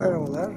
[0.00, 0.52] Merhabalar.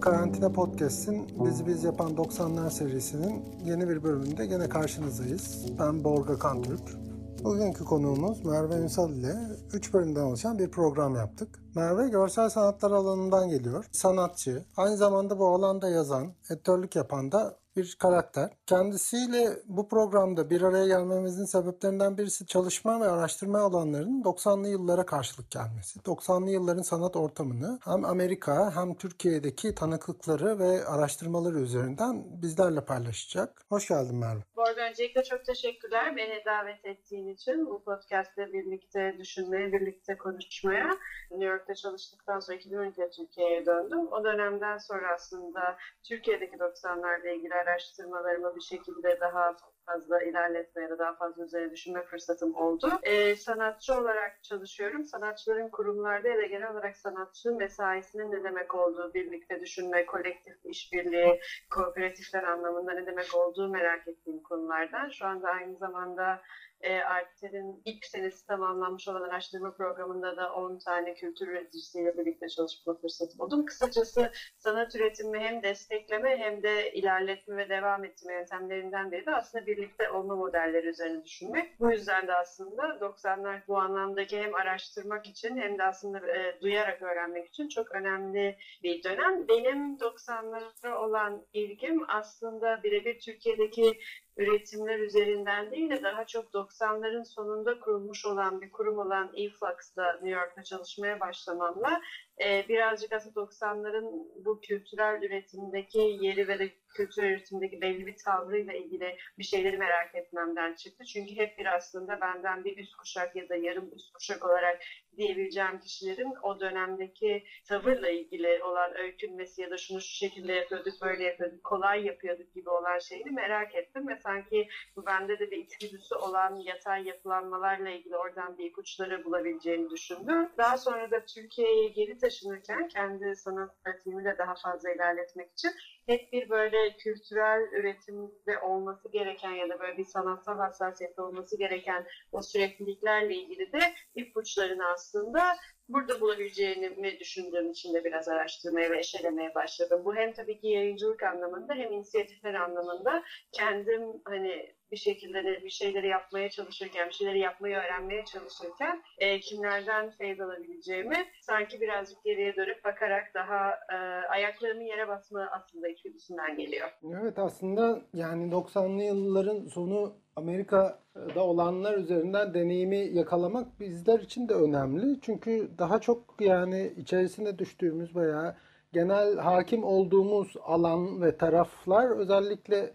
[0.00, 5.66] Karantina Podcast'in Bizi Biz Yapan 90'lar serisinin yeni bir bölümünde gene karşınızdayız.
[5.78, 6.96] Ben Borga Kantürk.
[7.44, 9.34] Bugünkü konuğumuz Merve Ünsal ile
[9.72, 11.62] 3 bölümden oluşan bir program yaptık.
[11.74, 13.84] Merve görsel sanatlar alanından geliyor.
[13.92, 18.50] Sanatçı, aynı zamanda bu alanda yazan, editörlük yapan da bir karakter.
[18.66, 25.50] Kendisiyle bu programda bir araya gelmemizin sebeplerinden birisi çalışma ve araştırma alanlarının 90'lı yıllara karşılık
[25.50, 26.00] gelmesi.
[26.00, 33.62] 90'lı yılların sanat ortamını hem Amerika hem Türkiye'deki tanıklıkları ve araştırmaları üzerinden bizlerle paylaşacak.
[33.68, 34.40] Hoş geldin Merve.
[34.56, 37.66] Bu arada öncelikle çok teşekkürler beni davet ettiğin için.
[37.66, 40.90] Bu podcast'te birlikte düşünmeye, birlikte konuşmaya.
[41.30, 44.12] New York'ta çalıştıktan sonra 2012'de Türkiye'ye döndüm.
[44.12, 49.52] O dönemden sonra aslında Türkiye'deki 90'larla ilgili araştırmalarımı bir şekilde daha
[49.86, 52.92] fazla ilerletme ya da daha fazla üzerine düşünme fırsatım oldu.
[53.02, 55.04] Ee, sanatçı olarak çalışıyorum.
[55.04, 61.38] Sanatçıların kurumlarda ya da genel olarak sanatçı mesaisinin ne demek olduğu, birlikte düşünme, kolektif işbirliği,
[61.70, 65.08] kooperatifler anlamında ne demek olduğu merak ettiğim konulardan.
[65.08, 66.38] Şu anda aynı zamanda
[66.80, 72.94] e, Arter'in ilk senesi tamamlanmış olan araştırma programında da 10 tane kültür üreticisiyle birlikte çalışma
[72.94, 73.66] fırsatı buldum.
[73.66, 79.66] Kısacası sanat üretimi hem destekleme hem de ilerletme ve devam ettirme yöntemlerinden biri de aslında
[79.66, 81.80] birlikte olma modelleri üzerine düşünmek.
[81.80, 87.02] Bu yüzden de aslında 90'lar bu anlamdaki hem araştırmak için hem de aslında e, duyarak
[87.02, 89.48] öğrenmek için çok önemli bir dönem.
[89.48, 93.98] Benim 90'lara olan ilgim aslında birebir Türkiye'deki
[94.38, 100.28] üretimler üzerinden değil de daha çok 90'ların sonunda kurulmuş olan bir kurum olan eFlux'da New
[100.28, 102.00] York'ta çalışmaya başlamamla
[102.44, 108.72] e, birazcık aslında 90'ların bu kültürel üretimdeki yeri ve de kültür üretimdeki belli bir tavrıyla
[108.72, 111.04] ilgili bir şeyleri merak etmemden çıktı.
[111.04, 114.78] Çünkü hep bir aslında benden bir üst kuşak ya da yarım üst kuşak olarak
[115.16, 121.24] diyebileceğim kişilerin o dönemdeki tavırla ilgili olan öykünmesi ya da şunu şu şekilde yapıyorduk, böyle
[121.24, 124.66] yapıyorduk, kolay yapıyorduk gibi olan şeyini merak ettim ve sanki
[125.06, 130.48] bende de bir içgüdüsü olan yatay yapılanmalarla ilgili oradan bir ipuçları bulabileceğimi düşündüm.
[130.58, 135.70] Daha sonra da Türkiye'ye geri taşınırken kendi sanat pratiğimi de daha fazla ilerletmek için
[136.06, 142.04] hep bir böyle kültürel üretimde olması gereken ya da böyle bir sanatsal hassasiyette olması gereken
[142.32, 145.52] o sürekliliklerle ilgili de ipuçlarını aslında
[145.88, 150.02] burada bulabileceğini düşündüğüm için de biraz araştırmaya ve eşelemeye başladım.
[150.04, 153.22] Bu hem tabii ki yayıncılık anlamında hem inisiyatifler anlamında
[153.52, 159.40] kendim hani bir şekilde de bir şeyleri yapmaya çalışırken, bir şeyleri yapmayı öğrenmeye çalışırken e,
[159.40, 163.96] kimlerden feyiz alabileceğimi sanki birazcık geriye dönüp bakarak daha e,
[164.28, 166.88] ayaklarımın yere basma aslında içgüdüsünden geliyor.
[167.22, 175.20] Evet aslında yani 90'lı yılların sonu Amerika'da olanlar üzerinden deneyimi yakalamak bizler için de önemli.
[175.20, 178.56] Çünkü daha çok yani içerisine düştüğümüz veya
[178.92, 182.92] genel hakim olduğumuz alan ve taraflar özellikle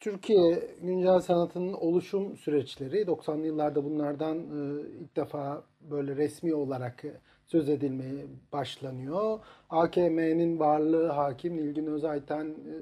[0.00, 7.04] Türkiye güncel sanatının oluşum süreçleri 90'lı yıllarda bunlardan e, ilk defa böyle resmi olarak
[7.46, 9.38] söz edilmeye başlanıyor.
[9.70, 12.74] AKM'nin varlığı hakim Nilgün Özayten e,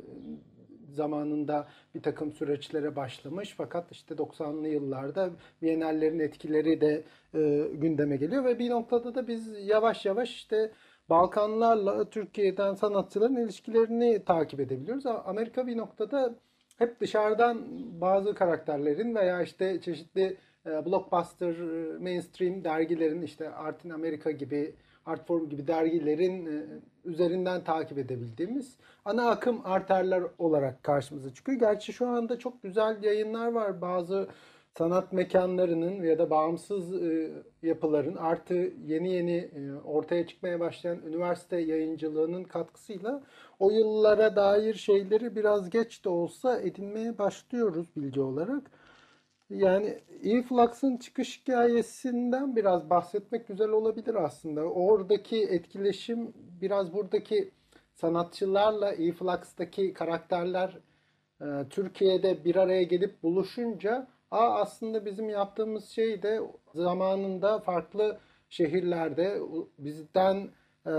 [0.93, 5.31] zamanında bir takım süreçlere başlamış fakat işte 90'lı yıllarda
[5.63, 7.05] Bienallerin etkileri de
[7.35, 10.73] e, gündeme geliyor ve bir noktada da biz yavaş yavaş işte
[11.11, 15.07] Balkanlarla Türkiye'den sanatçıların ilişkilerini takip edebiliyoruz.
[15.07, 16.35] Amerika bir noktada
[16.79, 17.59] hep dışarıdan
[18.01, 24.75] bazı karakterlerin veya işte çeşitli e, blockbuster, e, mainstream dergilerin işte Art in America gibi,
[25.07, 26.65] Artforum gibi dergilerin e,
[27.05, 31.59] üzerinden takip edebildiğimiz ana akım arterler olarak karşımıza çıkıyor.
[31.59, 33.81] Gerçi şu anda çok güzel yayınlar var.
[33.81, 34.29] Bazı
[34.79, 37.31] sanat mekanlarının ya da bağımsız e,
[37.63, 38.55] yapıların artı
[38.87, 43.23] yeni yeni e, ortaya çıkmaya başlayan üniversite yayıncılığının katkısıyla
[43.59, 48.71] o yıllara dair şeyleri biraz geç de olsa edinmeye başlıyoruz bilgi olarak.
[49.51, 54.61] Yani Influx'ın çıkış hikayesinden biraz bahsetmek güzel olabilir aslında.
[54.61, 57.51] Oradaki etkileşim biraz buradaki
[57.95, 60.79] sanatçılarla Influx'taki karakterler
[61.41, 66.41] e, Türkiye'de bir araya gelip buluşunca Aa, aslında bizim yaptığımız şey de
[66.75, 69.41] zamanında farklı şehirlerde
[69.79, 70.51] bizden
[70.87, 70.93] e,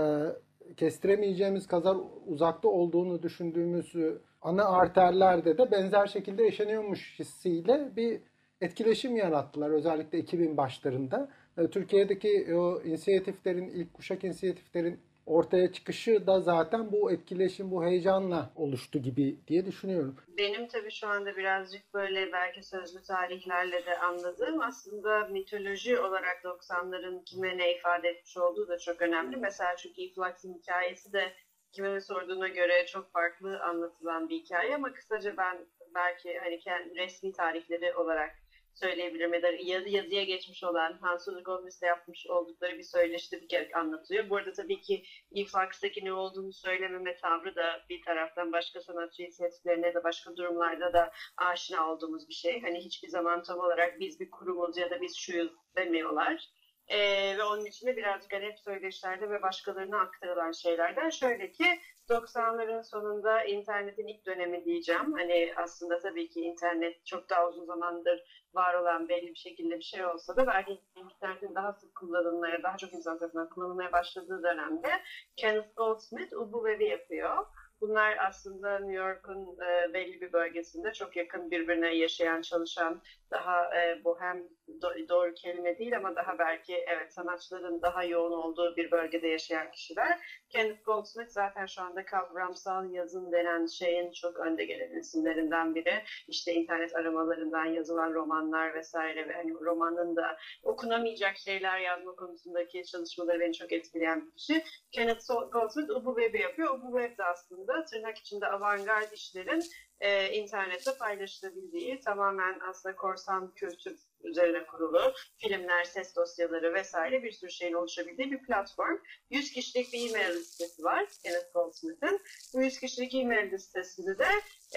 [0.76, 1.96] kestiremeyeceğimiz kadar
[2.26, 3.94] uzakta olduğunu düşündüğümüz
[4.42, 8.20] ana arterlerde de benzer şekilde yaşanıyormuş hissiyle bir
[8.60, 11.28] etkileşim yarattılar özellikle 2000 başlarında.
[11.58, 15.00] E, Türkiye'deki o inisiyatiflerin, ilk kuşak inisiyatiflerin
[15.30, 20.16] ortaya çıkışı da zaten bu etkileşim, bu heyecanla oluştu gibi diye düşünüyorum.
[20.28, 27.24] Benim tabii şu anda birazcık böyle belki sözlü tarihlerle de anladığım aslında mitoloji olarak 90'ların
[27.24, 29.36] kime ne ifade etmiş olduğu da çok önemli.
[29.36, 31.32] Mesela çünkü Influx'ın hikayesi de
[31.72, 37.32] kime sorduğuna göre çok farklı anlatılan bir hikaye ama kısaca ben belki hani kendi resmi
[37.32, 38.39] tarihleri olarak
[38.74, 43.70] söyleyebilirim ya da yazı, yazıya geçmiş olan Hans Goldmis'te yapmış oldukları bir söyleşide bir kere
[43.74, 44.30] anlatıyor.
[44.30, 49.94] Bu arada tabii ki Influx'taki ne olduğunu söylememe tavrı da bir taraftan başka sanatçı inisiyatiflerine
[49.94, 52.62] de başka durumlarda da aşina olduğumuz bir şey.
[52.62, 56.50] Hani hiçbir zaman tam olarak biz bir kurumuz ya da biz şuyuz demiyorlar.
[56.90, 61.80] Ee, ve onun için de birazcık hani hep söyleşilerde ve başkalarına aktarılan şeylerden şöyle ki
[62.08, 65.12] 90'ların sonunda internetin ilk dönemi diyeceğim.
[65.12, 69.82] Hani aslında tabii ki internet çok daha uzun zamandır var olan belli bir şekilde bir
[69.82, 74.88] şey olsa da belki internetin daha sık kullanılmaya, daha çok insan tarafından kullanılmaya başladığı dönemde
[75.36, 77.46] Kenneth Goldsmith Ubu Web'i yapıyor.
[77.80, 83.00] Bunlar aslında New York'un e, belli bir bölgesinde çok yakın birbirine yaşayan, çalışan,
[83.30, 84.42] daha e, bohem
[84.82, 89.70] do- doğru kelime değil ama daha belki evet sanatçıların daha yoğun olduğu bir bölgede yaşayan
[89.70, 90.18] kişiler.
[90.48, 96.02] Kenneth Goldsmith zaten şu anda kavramsal yazım denen şeyin çok önde gelen isimlerinden biri.
[96.28, 103.40] İşte internet aramalarından yazılan romanlar vesaire ve hani romanın da okunamayacak şeyler yazma konusundaki çalışmaları
[103.40, 104.62] beni çok etkileyen bir kişi.
[104.92, 106.74] Kenneth Goldsmith Ubu Web'i yapıyor.
[106.74, 109.62] Ubu Web de aslında tırnak içinde avantgard işlerin
[110.00, 117.50] e, internette paylaşılabildiği tamamen aslında korsan kültür üzerine kurulu filmler, ses dosyaları vesaire bir sürü
[117.50, 118.98] şeyin oluşabildiği bir platform.
[119.30, 122.20] 100 kişilik bir e-mail listesi var Kenneth Goldsmith'in.
[122.54, 124.28] Bu 100 kişilik e-mail listesini de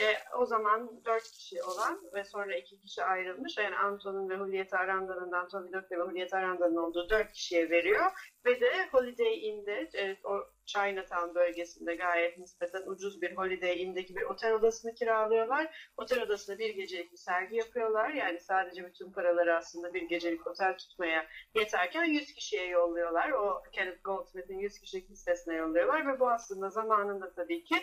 [0.02, 0.04] e,
[0.40, 3.58] o zaman 4 kişi olan ve sonra 2 kişi ayrılmış.
[3.58, 8.12] Yani Anton'un ve Julieta Aranda'nın, Anton Vidoc'ta ve Julieta Aranda'nın olduğu 4 kişiye veriyor.
[8.46, 10.18] Ve de Holiday Inn'de, e,
[10.66, 15.92] Chinatown bölgesinde gayet nispeten ucuz bir Holiday Inn'deki bir otel odasını kiralıyorlar.
[15.98, 18.10] Otel odasında bir gecelik bir sergi yapıyorlar.
[18.10, 21.26] Yani sadece bütün paraları aslında bir gecelik otel tutmaya
[21.56, 23.30] yeterken 100 kişiye yolluyorlar.
[23.30, 27.76] O Kenneth Goldsmith'in 100 kişilik listesine yolluyorlar ve bu aslında zamanında tabii ki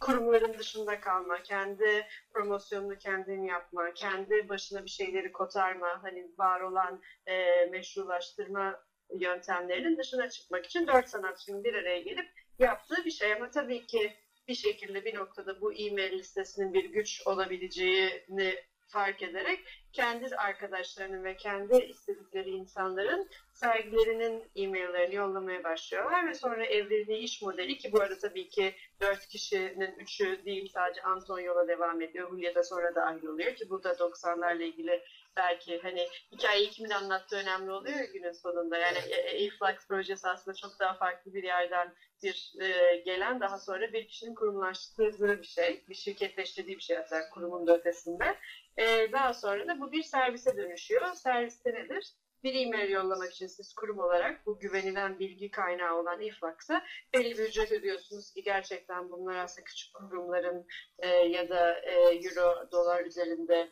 [0.00, 7.00] kurumların dışında kalma, kendi promosyonunu kendin yapma, kendi başına bir şeyleri kotarma, hani var olan
[7.26, 13.32] e, meşrulaştırma yöntemlerinin dışına çıkmak için dört sanatçının bir araya gelip yaptığı bir şey.
[13.32, 14.16] Ama tabii ki
[14.48, 18.54] bir şekilde bir noktada bu e-mail listesinin bir güç olabileceğini
[18.88, 19.60] fark ederek
[19.92, 27.78] kendi arkadaşlarının ve kendi istedikleri insanların sergilerinin e-maillerini yollamaya başlıyorlar ve sonra evrildiği iş modeli
[27.78, 32.30] ki bu arada tabii ki dört kişinin üçü değil sadece Anton yola devam ediyor.
[32.30, 35.02] Hulya da sonra da ayrılıyor ki bu da 90'larla ilgili
[35.36, 38.78] belki hani hikayeyi kimin anlattığı önemli oluyor günün sonunda.
[38.78, 44.08] Yani E-Flux projesi aslında çok daha farklı bir yerden bir e, gelen daha sonra bir
[44.08, 45.84] kişinin kurumlaştırdığı bir şey.
[45.88, 48.36] Bir şirketleştirdiği bir şey hatta kurumun da ötesinde.
[48.76, 51.14] E, daha sonra da bu bir servise dönüşüyor.
[51.14, 52.12] Serviste nedir?
[52.46, 56.82] bir e-mail yollamak için siz kurum olarak bu güvenilen bilgi kaynağı olan Influx'a
[57.14, 60.66] belli bir ücret ödüyorsunuz ki gerçekten bunlar aslında küçük kurumların
[60.98, 63.68] e, ya da e, euro, dolar üzerinde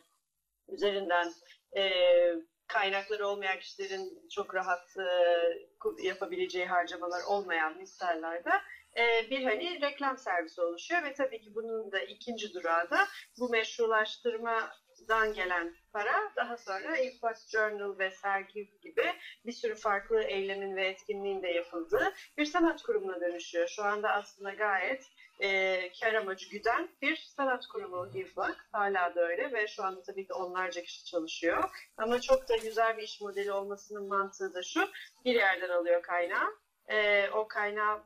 [0.67, 1.31] üzerinden
[1.77, 1.83] e,
[2.67, 5.07] kaynakları olmayan kişilerin çok rahat e,
[6.03, 8.61] yapabileceği harcamalar olmayan miktarlarda
[8.97, 13.07] e, bir hani reklam servisi oluşuyor ve tabii ki bunun da ikinci durağı da
[13.39, 13.49] bu
[15.05, 19.13] meşrulaştırmadan gelen para daha sonra Influx Journal ve sergi gibi
[19.45, 23.67] bir sürü farklı eylemin ve etkinliğin de yapıldığı bir sanat kurumuna dönüşüyor.
[23.67, 25.03] Şu anda aslında gayet
[25.39, 28.55] e, kar amacı güden bir sanat kurumu Influx.
[28.71, 31.63] Hala da öyle ve şu anda tabii ki onlarca kişi çalışıyor.
[31.97, 34.89] Ama çok da güzel bir iş modeli olmasının mantığı da şu.
[35.25, 36.49] Bir yerden alıyor kaynağı.
[36.87, 38.03] E, o kaynağı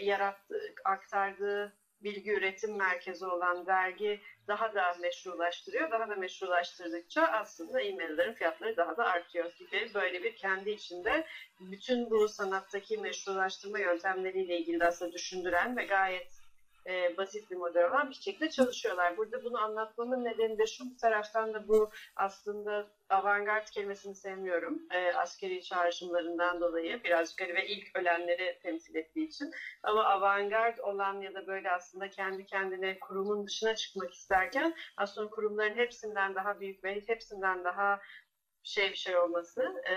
[0.00, 1.72] yarattığı, aktardığı
[2.04, 5.90] bilgi üretim merkezi olan vergi daha da meşrulaştırıyor.
[5.90, 11.24] Daha da meşrulaştırdıkça aslında e-maillerin fiyatları daha da artıyor gibi böyle bir kendi içinde
[11.60, 16.41] bütün bu sanattaki meşrulaştırma yöntemleriyle ilgili aslında düşündüren ve gayet
[16.86, 19.16] e, basit bir model olan bir şekilde çalışıyorlar.
[19.16, 24.82] Burada bunu anlatmamın nedeni de şu bir taraftan da bu aslında avantgard kelimesini sevmiyorum.
[24.90, 29.50] E, askeri çağrışımlarından dolayı birazcık hani ve ilk ölenleri temsil ettiği için.
[29.82, 35.74] Ama avantgard olan ya da böyle aslında kendi kendine kurumun dışına çıkmak isterken aslında kurumların
[35.74, 38.00] hepsinden daha büyük ve hepsinden daha
[38.64, 39.94] şey bir şey olması, e,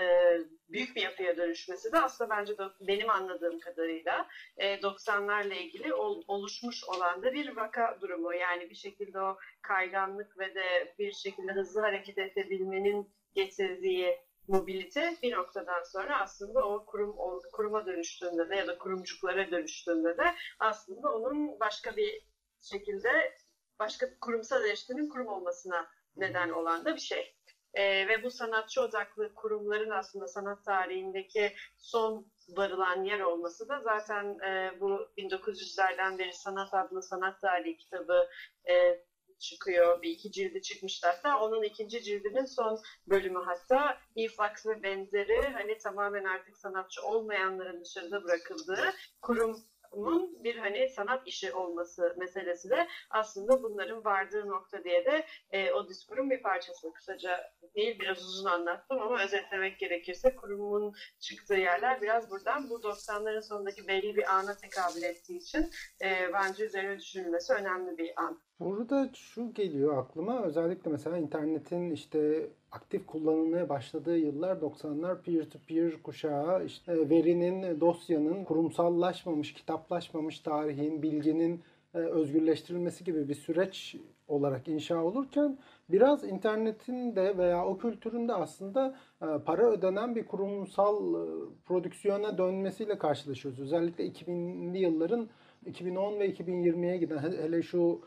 [0.68, 6.22] büyük bir yapıya dönüşmesi de aslında bence de benim anladığım kadarıyla e, 90'larla ilgili ol,
[6.28, 8.34] oluşmuş olan da bir vaka durumu.
[8.34, 14.18] Yani bir şekilde o kayganlık ve de bir şekilde hızlı hareket edebilmenin getirdiği
[14.48, 20.18] mobilite bir noktadan sonra aslında o kurum o kuruma dönüştüğünde de ya da kurumcuklara dönüştüğünde
[20.18, 22.22] de aslında onun başka bir
[22.60, 23.36] şekilde
[23.78, 27.35] başka bir kurumsal eleştirinin kurum olmasına neden olan da bir şey.
[27.76, 34.38] Ee, ve bu sanatçı odaklı kurumların aslında sanat tarihindeki son varılan yer olması da zaten
[34.38, 38.28] e, bu 1900'lerden beri Sanat adlı sanat tarihi kitabı
[38.70, 39.00] e,
[39.38, 40.02] çıkıyor.
[40.02, 41.40] Bir iki cildi çıkmıştı hatta.
[41.40, 48.24] Onun ikinci cildinin son bölümü hatta İfax ve benzeri hani tamamen artık sanatçı olmayanların dışarıda
[48.24, 48.90] bırakıldığı
[49.22, 49.56] kurum
[49.96, 55.72] bunun bir hani sanat işi olması meselesi de aslında bunların vardığı nokta diye de e,
[55.72, 56.92] o diskurun bir parçası.
[56.92, 63.42] Kısaca değil biraz uzun anlattım ama özetlemek gerekirse kurumun çıktığı yerler biraz buradan bu 90'ların
[63.42, 65.70] sonundaki belli bir ana tekabül ettiği için
[66.02, 68.42] e, bence üzerine düşünülmesi önemli bir an.
[68.60, 76.64] Burada şu geliyor aklıma özellikle mesela internetin işte aktif kullanılmaya başladığı yıllar 90'lar peer-to-peer kuşağı
[76.64, 81.62] işte verinin, dosyanın kurumsallaşmamış, kitaplaşmamış tarihin, bilginin
[81.94, 83.96] e, özgürleştirilmesi gibi bir süreç
[84.28, 85.58] olarak inşa olurken
[85.90, 91.26] biraz internetin de veya o kültürün de aslında e, para ödenen bir kurumsal e,
[91.64, 93.60] prodüksiyona dönmesiyle karşılaşıyoruz.
[93.60, 95.28] Özellikle 2000'li yılların
[95.66, 98.00] 2010 ve 2020'ye giden hele şu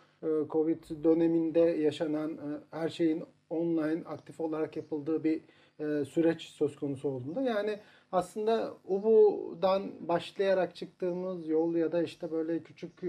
[0.50, 2.38] Covid döneminde yaşanan
[2.72, 5.42] her şeyin online aktif olarak yapıldığı bir
[6.06, 7.80] süreç söz konusu olduğunda yani
[8.12, 13.04] aslında UBU'dan başlayarak çıktığımız yol ya da işte böyle küçük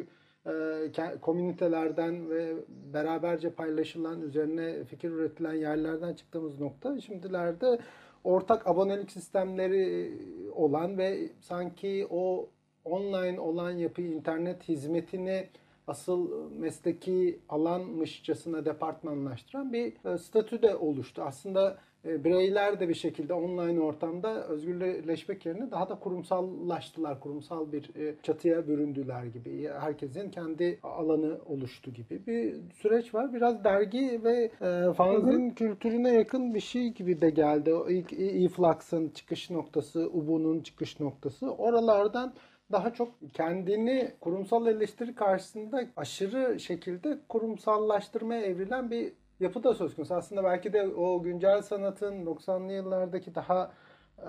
[1.21, 7.79] komünitelerden ve beraberce paylaşılan üzerine fikir üretilen yerlerden çıktığımız nokta şimdilerde
[8.25, 10.13] ortak abonelik sistemleri
[10.55, 12.49] olan ve sanki o
[12.85, 15.49] online olan yapı internet hizmetini
[15.91, 21.23] asıl mesleki alanmışçasına departmanlaştıran bir statü de oluştu.
[21.23, 27.21] Aslında bireyler de bir şekilde online ortamda özgürleşmek yerine daha da kurumsallaştılar.
[27.21, 27.91] Kurumsal bir
[28.23, 29.69] çatıya büründüler gibi.
[29.81, 33.35] Herkesin kendi alanı oluştu gibi bir süreç var.
[33.35, 34.51] Biraz dergi ve
[34.93, 37.75] fanzin kültürüne yakın bir şey gibi de geldi.
[37.75, 41.51] O ilk e-flux'ın çıkış noktası, Ubu'nun çıkış noktası.
[41.51, 42.35] Oralardan
[42.73, 50.15] daha çok kendini kurumsal eleştiri karşısında aşırı şekilde kurumsallaştırmaya evrilen bir yapı da söz konusu.
[50.15, 53.73] Aslında belki de o güncel sanatın 90'lı yıllardaki daha
[54.19, 54.29] e,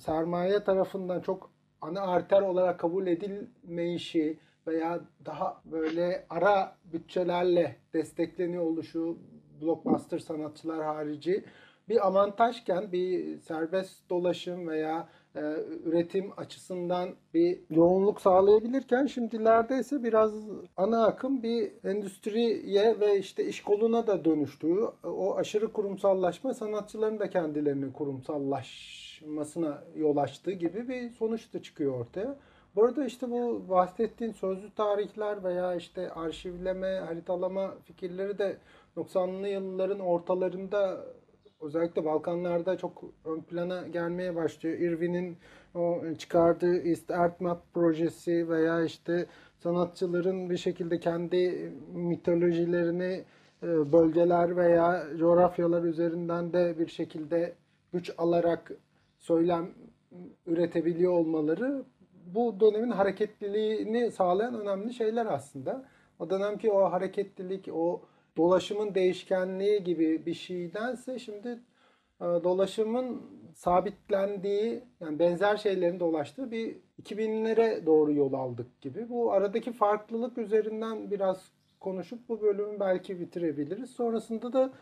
[0.00, 1.50] sermaye tarafından çok
[1.80, 9.18] ana arter olarak kabul edilmeyişi veya daha böyle ara bütçelerle destekleniyor oluşu
[9.60, 11.44] blockbuster sanatçılar harici
[11.88, 15.40] bir avantajken bir serbest dolaşım veya e,
[15.84, 20.32] üretim açısından bir yoğunluk sağlayabilirken şimdilerde ise biraz
[20.76, 27.30] ana akım bir endüstriye ve işte iş koluna da dönüştüğü o aşırı kurumsallaşma sanatçıların da
[27.30, 32.36] kendilerini kurumsallaşmasına yol açtığı gibi bir sonuç da çıkıyor ortaya.
[32.76, 38.56] Burada işte bu bahsettiğin sözlü tarihler veya işte arşivleme, haritalama fikirleri de
[38.96, 41.04] 90'lı yılların ortalarında
[41.60, 44.78] özellikle Balkanlarda çok ön plana gelmeye başlıyor.
[44.78, 45.36] Irvin'in
[45.74, 49.26] o çıkardığı East Art Map projesi veya işte
[49.58, 53.24] sanatçıların bir şekilde kendi mitolojilerini
[53.62, 57.54] e, bölgeler veya coğrafyalar üzerinden de bir şekilde
[57.92, 58.72] güç alarak
[59.18, 59.70] söylem
[60.46, 61.84] üretebiliyor olmaları
[62.34, 65.84] bu dönemin hareketliliğini sağlayan önemli şeyler aslında.
[66.18, 68.02] O dönemki o hareketlilik, o
[68.36, 71.48] dolaşımın değişkenliği gibi bir şeydense şimdi
[72.20, 73.22] e, dolaşımın
[73.54, 79.08] sabitlendiği yani benzer şeylerin dolaştığı bir 2000'lere doğru yol aldık gibi.
[79.08, 81.50] Bu aradaki farklılık üzerinden biraz
[81.80, 83.90] konuşup bu bölümü belki bitirebiliriz.
[83.90, 84.72] Sonrasında da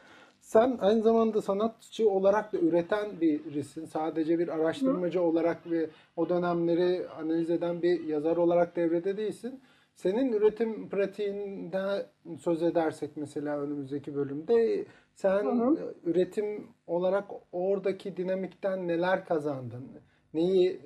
[0.40, 3.84] sen aynı zamanda sanatçı olarak da üreten birisin.
[3.84, 5.22] Sadece bir araştırmacı Hı.
[5.22, 9.60] olarak ve o dönemleri analiz eden bir yazar olarak devrede değilsin.
[9.94, 12.06] Senin üretim pratiğinde
[12.38, 14.84] söz edersek mesela önümüzdeki bölümde
[15.14, 15.94] sen hı hı.
[16.04, 20.02] üretim olarak oradaki dinamikten neler kazandın?
[20.34, 20.80] Neyi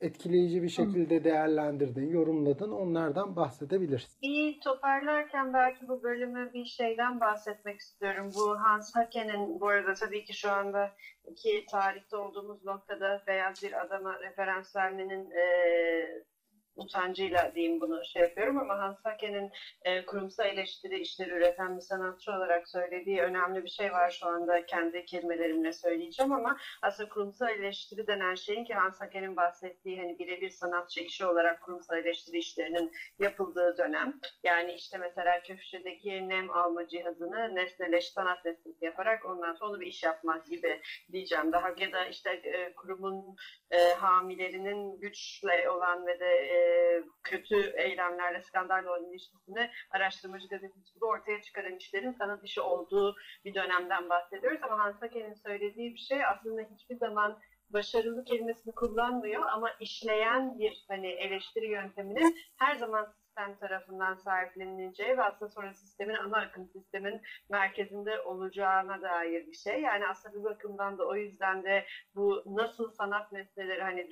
[0.00, 4.22] etkileyici bir şekilde değerlendirdin, yorumladın onlardan bahsedebilirsin.
[4.22, 8.30] Bir toparlarken belki bu bölümü bir şeyden bahsetmek istiyorum.
[8.36, 10.90] Bu Hans Haken'in bu arada tabii ki şu anda
[11.36, 15.44] ki tarihte olduğumuz noktada beyaz bir adama referans vermenin e,
[16.76, 19.50] utancıyla diyeyim bunu şey yapıyorum ama Hans Hake'nin
[19.82, 24.66] e, kurumsal eleştiri işleri üreten bir sanatçı olarak söylediği önemli bir şey var şu anda
[24.66, 30.50] kendi kelimelerimle söyleyeceğim ama aslında kurumsal eleştiri denen şeyin ki Hans Hake'nin bahsettiği hani birebir
[30.50, 34.20] sanatçı işi olarak kurumsal eleştiri işlerinin yapıldığı dönem.
[34.44, 40.02] Yani işte mesela köşedeki nem alma cihazını nesneleş, sanat nesnesi yaparak ondan sonra bir iş
[40.02, 40.80] yapmak gibi
[41.12, 41.52] diyeceğim.
[41.52, 43.36] Daha ya da işte e, kurumun
[43.70, 46.63] e, hamilerinin güçle olan ve de e,
[47.22, 53.54] kötü eylemlerle, skandalla olan ilişkisini araştırmacı gazeteci gibi ortaya çıkaran işlerin sanat işi olduğu bir
[53.54, 54.60] dönemden bahsediyoruz.
[54.62, 57.38] Ama Hans Hake'nin söylediği bir şey aslında hiçbir zaman
[57.70, 65.22] başarılı kelimesini kullanmıyor ama işleyen bir hani eleştiri yönteminin her zaman sistem tarafından sahiplenileceği ve
[65.22, 69.80] aslında sonra sistemin ana akım sistemin merkezinde olacağına dair bir şey.
[69.80, 74.10] Yani aslında bir bakımdan da o yüzden de bu nasıl sanat nesneleri hani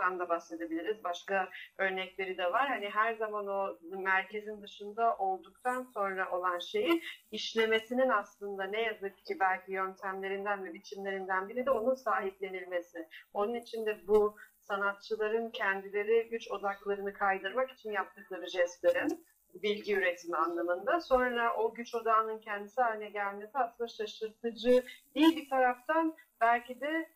[0.00, 1.04] Duchamp'tan da bahsedebiliriz.
[1.04, 2.68] Başka örnekleri de var.
[2.68, 9.36] Hani her zaman o merkezin dışında olduktan sonra olan şeyi işlemesinin aslında ne yazık ki
[9.40, 13.08] belki yöntemlerinden ve biçimlerinden biri de onun sahiplenilmesi.
[13.34, 21.00] Onun için de bu sanatçıların kendileri güç odaklarını kaydırmak için yaptıkları jestlerin bilgi üretimi anlamında.
[21.00, 27.08] Sonra o güç odağının kendisi haline gelmesi aslında şaşırtıcı değil bir taraftan belki de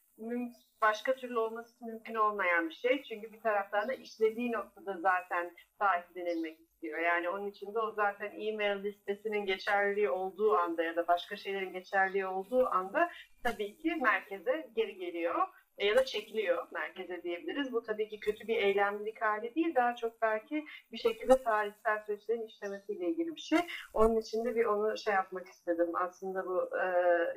[0.85, 3.03] başka türlü olması mümkün olmayan bir şey.
[3.03, 6.99] Çünkü bir taraftan da işlediği noktada zaten sahiplenilmek istiyor.
[6.99, 11.73] Yani onun için de o zaten e-mail listesinin geçerli olduğu anda ya da başka şeylerin
[11.73, 13.09] geçerli olduğu anda
[13.43, 15.47] tabii ki merkeze geri geliyor
[15.79, 17.73] ya da çekiliyor merkeze diyebiliriz.
[17.73, 19.75] Bu tabii ki kötü bir eylemlilik hali değil.
[19.75, 23.59] Daha çok belki bir şekilde tarihsel süreçlerin işlemesiyle ilgili bir şey.
[23.95, 25.89] Onun için de bir onu şey yapmak istedim.
[25.95, 26.87] Aslında bu e,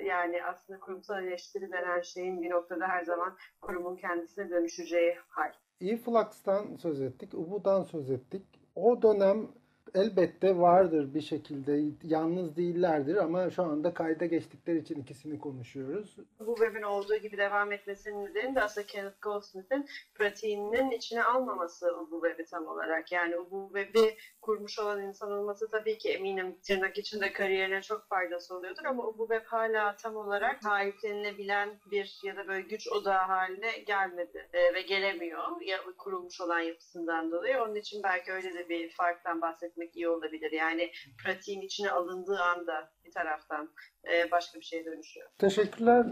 [0.03, 5.51] yani aslında kurumsal eleştiri denen şeyin bir noktada her zaman kurumun kendisine dönüşeceği hal.
[5.81, 8.43] E-Flux'tan söz ettik, Ubu'dan söz ettik.
[8.75, 9.47] O dönem
[9.95, 11.81] elbette vardır bir şekilde.
[12.03, 16.17] Yalnız değillerdir ama şu anda kayda geçtikleri için ikisini konuşuyoruz.
[16.39, 22.21] Bu webin olduğu gibi devam etmesinin nedeni de aslında Kenneth Goldsmith'in pratiğinin içine almaması bu
[22.21, 23.11] web'i tam olarak.
[23.11, 24.17] Yani bu web'i
[24.47, 29.27] kurmuş olan insan olması tabii ki eminim tırnak içinde kariyerine çok faydası oluyordur ama bu
[29.29, 34.81] web hala tam olarak sahiplenilebilen bir ya da böyle güç odağı haline gelmedi e, ve
[34.81, 37.61] gelemiyor ya kurulmuş olan yapısından dolayı.
[37.61, 40.51] Onun için belki öyle de bir farktan bahsetmek iyi olabilir.
[40.51, 40.91] Yani
[41.23, 43.69] pratiğin içine alındığı anda bir taraftan
[44.11, 45.27] e, başka bir şeye dönüşüyor.
[45.37, 46.05] Teşekkürler.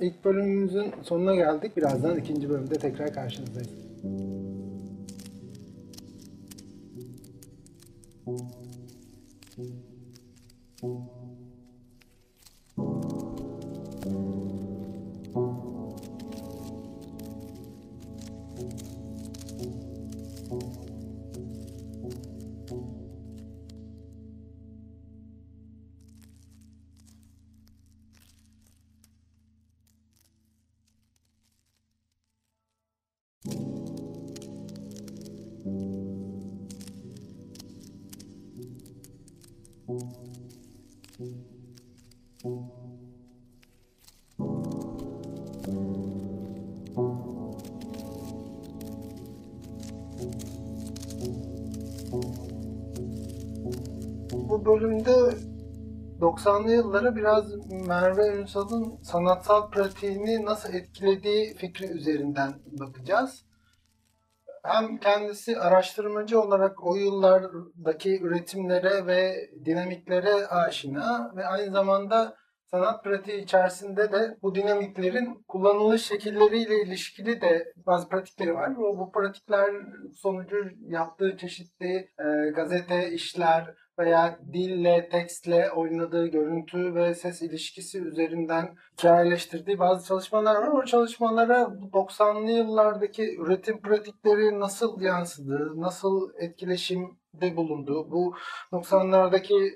[0.00, 1.76] İlk bölümümüzün sonuna geldik.
[1.76, 3.91] Birazdan ikinci bölümde tekrar karşınızdayız.
[8.24, 8.62] Thank
[54.64, 55.10] Bölümde
[56.20, 57.44] 90'lı yıllara biraz
[57.88, 63.46] Merve Ünsal'ın sanatsal pratiğini nasıl etkilediği fikri üzerinden bakacağız.
[64.64, 72.36] Hem kendisi araştırmacı olarak o yıllardaki üretimlere ve dinamiklere aşina ve aynı zamanda
[72.72, 78.70] sanat pratiği içerisinde de bu dinamiklerin kullanılış şekilleriyle ilişkili de bazı pratikleri var.
[78.78, 79.70] O, bu pratikler
[80.14, 88.74] sonucu yaptığı çeşitli e, gazete işler veya dille, tekstle oynadığı görüntü ve ses ilişkisi üzerinden
[88.98, 90.68] hikayeleştirdiği bazı çalışmalar var.
[90.68, 91.62] O çalışmalara
[91.92, 98.34] 90'lı yıllardaki üretim pratikleri nasıl yansıdı, nasıl etkileşimde bulundu, bu
[98.72, 99.74] 90'lardaki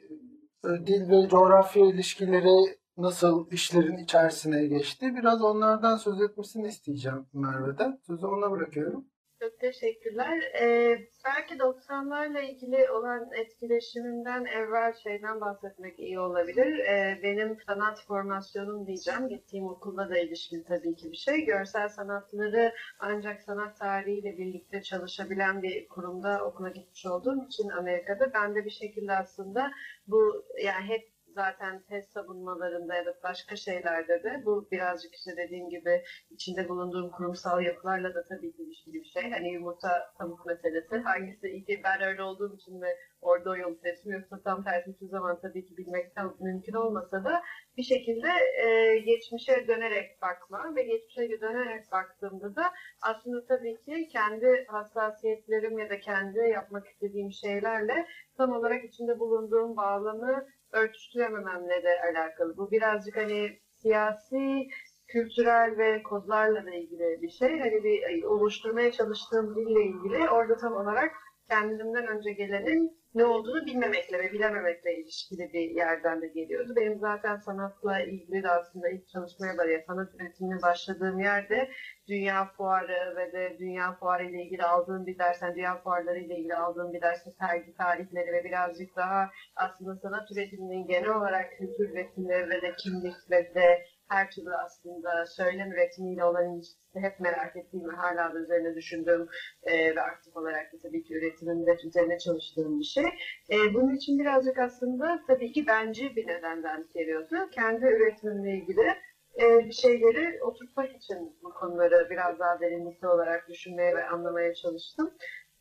[0.65, 5.15] e, dil ve coğrafya ilişkileri nasıl işlerin içerisine geçti.
[5.17, 7.99] Biraz onlardan söz etmesini isteyeceğim Merve'den.
[8.07, 9.05] Sözü ona bırakıyorum.
[9.41, 10.43] Çok teşekkürler.
[10.61, 16.79] Ee, belki 90'larla ilgili olan etkileşiminden evvel şeyden bahsetmek iyi olabilir.
[16.79, 19.29] Ee, benim sanat formasyonum diyeceğim.
[19.29, 21.45] Gittiğim okulda da ilişkin tabii ki bir şey.
[21.45, 28.55] Görsel sanatları ancak sanat tarihiyle birlikte çalışabilen bir kurumda okula gitmiş olduğum için Amerika'da ben
[28.55, 29.71] de bir şekilde aslında
[30.07, 35.69] bu yani hep zaten test savunmalarında ya da başka şeylerde de bu birazcık işte dediğim
[35.71, 39.31] gibi içinde bulunduğum kurumsal yapılarla da tabii ki ilişkili bir şey.
[39.31, 40.97] Hani yumurta tavuk meselesi.
[40.97, 44.13] Hangisi iyi ki ben öyle olduğum için ve orada o yolu seçtim.
[44.13, 47.43] Yoksa tam tersi hiçbir zaman tabii ki bilmekten mümkün olmasa da
[47.77, 48.29] bir şekilde
[48.65, 52.73] e, geçmişe dönerek bakma ve geçmişe dönerek baktığımda da
[53.03, 59.77] aslında tabii ki kendi hassasiyetlerim ya da kendi yapmak istediğim şeylerle tam olarak içinde bulunduğum
[59.77, 62.57] bağlamı örtüştüremememle de alakalı.
[62.57, 64.69] Bu birazcık hani siyasi,
[65.09, 67.59] kültürel ve kodlarla da ilgili bir şey.
[67.59, 71.13] Hani bir oluşturmaya çalıştığım dille ilgili orada tam olarak
[71.49, 76.73] kendimden önce gelenin ne olduğunu bilmemekle ve bilememekle ilişkili bir yerden de geliyordu.
[76.77, 81.71] Benim zaten sanatla ilgili de aslında ilk çalışmaya da sanat üretimine başladığım yerde
[82.09, 86.55] Dünya Fuarı ve de Dünya Fuarı ile ilgili aldığım bir dersen, Dünya Fuarları ile ilgili
[86.55, 92.29] aldığım bir derste sergi tarihleri ve birazcık daha aslında sanat üretiminin genel olarak kültür üretimi
[92.29, 97.89] ve de kimlik ve de her türlü aslında söylem üretimiyle olan ilişkisi hep merak ettiğim
[97.89, 99.29] ve hala da üzerine düşündüğüm
[99.63, 103.05] e, ve aktif olarak da tabii ki üretiminde üzerine çalıştığım bir şey.
[103.51, 107.51] E, bunun için birazcık aslında tabii ki bence bir nedenden geliyordu.
[107.53, 108.97] Kendi üretimimle ilgili
[109.41, 115.15] e, bir şeyleri oturtmak için bu konuları biraz daha derinlikli olarak düşünmeye ve anlamaya çalıştım.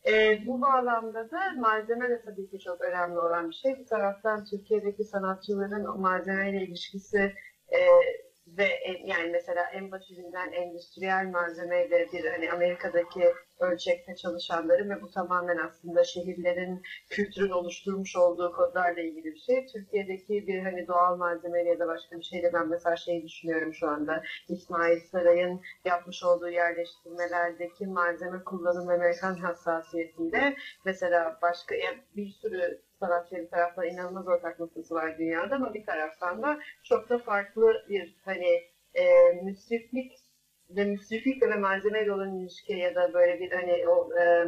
[0.08, 3.80] E, bu bağlamda da malzeme de tabii ki çok önemli olan bir şey.
[3.80, 7.34] Bir taraftan Türkiye'deki sanatçıların o malzemeyle ilişkisi
[7.72, 7.80] e,
[8.58, 15.08] ve en- yani mesela en basitinden endüstriyel malzemeyle bir hani Amerika'daki ölçekte çalışanların ve bu
[15.08, 19.66] tamamen aslında şehirlerin kültürün oluşturmuş olduğu kodlarla ilgili bir şey.
[19.66, 23.88] Türkiye'deki bir hani doğal malzemeyle ya da başka bir şeyle ben mesela şey düşünüyorum şu
[23.88, 24.22] anda.
[24.50, 30.54] İsmail Saray'ın yapmış olduğu yerleştirmelerdeki malzeme kullanım ve mekan hassasiyetiyle
[30.86, 36.42] mesela başka yani bir sürü sanatçı taraftan inanılmaz ortak noktası var dünyada ama bir taraftan
[36.44, 40.12] da çok da farklı bir hani e, müsriflik
[40.70, 44.46] ve müsriflikle ve malzemeyle olan ilişki ya da böyle bir hani o e,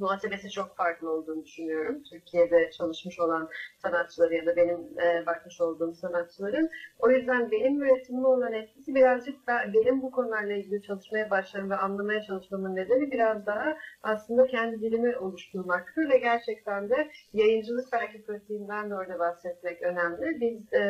[0.00, 2.02] muhasebesi çok farklı olduğunu düşünüyorum.
[2.10, 6.70] Türkiye'de çalışmış olan sanatçıları ya da benim e, bakmış olduğum sanatçıların.
[6.98, 11.76] O yüzden benim üretimime olan etkisi birazcık ben, benim bu konularla ilgili çalışmaya başlamam ve
[11.76, 18.90] anlamaya çalışmamın nedeni biraz daha aslında kendi dilimi oluşturmaktır ve gerçekten de yayıncılık belki pratiğinden
[18.90, 20.40] de orada bahsetmek önemli.
[20.40, 20.80] Biz e,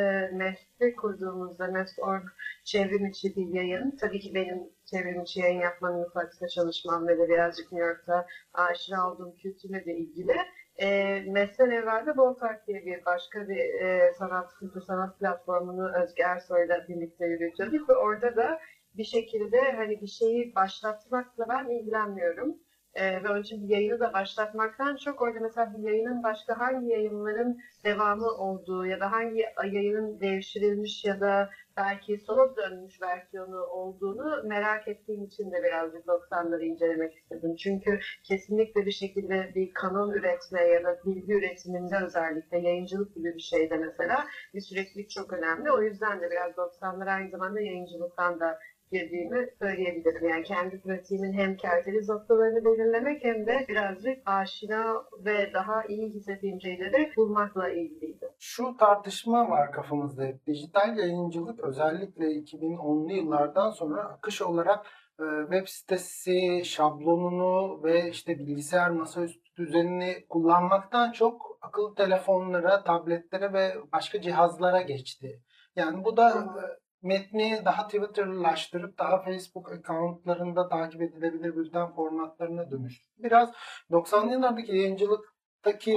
[0.80, 2.24] MES'te kurduğumuzda MES.org
[2.64, 3.96] çevrim içi bir yayın.
[4.00, 9.10] Tabii ki benim çevrim içi yayın yapmanın ufakta çalışmam ve de birazcık New York'ta aşina
[9.10, 10.36] olduğum kültürle de ilgili.
[10.76, 16.22] E, MES'ten evvel de Ballpark diye bir başka bir e, sanat, kültür sanat platformunu Özge
[16.22, 18.60] Ersoy'la birlikte yürütüyorduk ve orada da
[18.94, 22.56] bir şekilde hani bir şeyi başlatmakla ben ilgilenmiyorum.
[22.94, 26.88] Ee, ve onun için bir yayını da başlatmaktan çok orada mesela bir yayının başka hangi
[26.90, 34.42] yayınların devamı olduğu ya da hangi yayının devşirilmiş ya da belki sona dönmüş versiyonu olduğunu
[34.44, 37.56] merak ettiğim için de birazcık 90'ları incelemek istedim.
[37.56, 43.40] Çünkü kesinlikle bir şekilde bir kanon üretme ya da bilgi üretiminde özellikle yayıncılık gibi bir
[43.40, 45.70] şeyde mesela bir süreklilik çok önemli.
[45.70, 48.58] O yüzden de biraz 90'lar aynı zamanda yayıncılıktan da
[48.92, 50.28] girdiğimi söyleyebilirim.
[50.28, 56.60] Yani kendi pratiğimin hem kerteliz noktalarını belirlemek hem de birazcık aşina ve daha iyi hissettiğim
[56.60, 58.28] şeyleri bulmakla ilgiliydi.
[58.38, 60.22] Şu tartışma var kafamızda.
[60.46, 64.86] Dijital yayıncılık özellikle 2010'lu yıllardan sonra akış olarak
[65.20, 73.74] e, web sitesi şablonunu ve işte bilgisayar masaüstü düzenini kullanmaktan çok akıllı telefonlara, tabletlere ve
[73.92, 75.42] başka cihazlara geçti.
[75.76, 76.62] Yani bu da e,
[77.02, 83.08] metni daha Twitter'laştırıp daha Facebook accountlarında takip edilebilir bülten formatlarına dönüştü.
[83.18, 83.52] Biraz
[83.90, 85.29] 90'lı yıllardaki yayıncılıktaki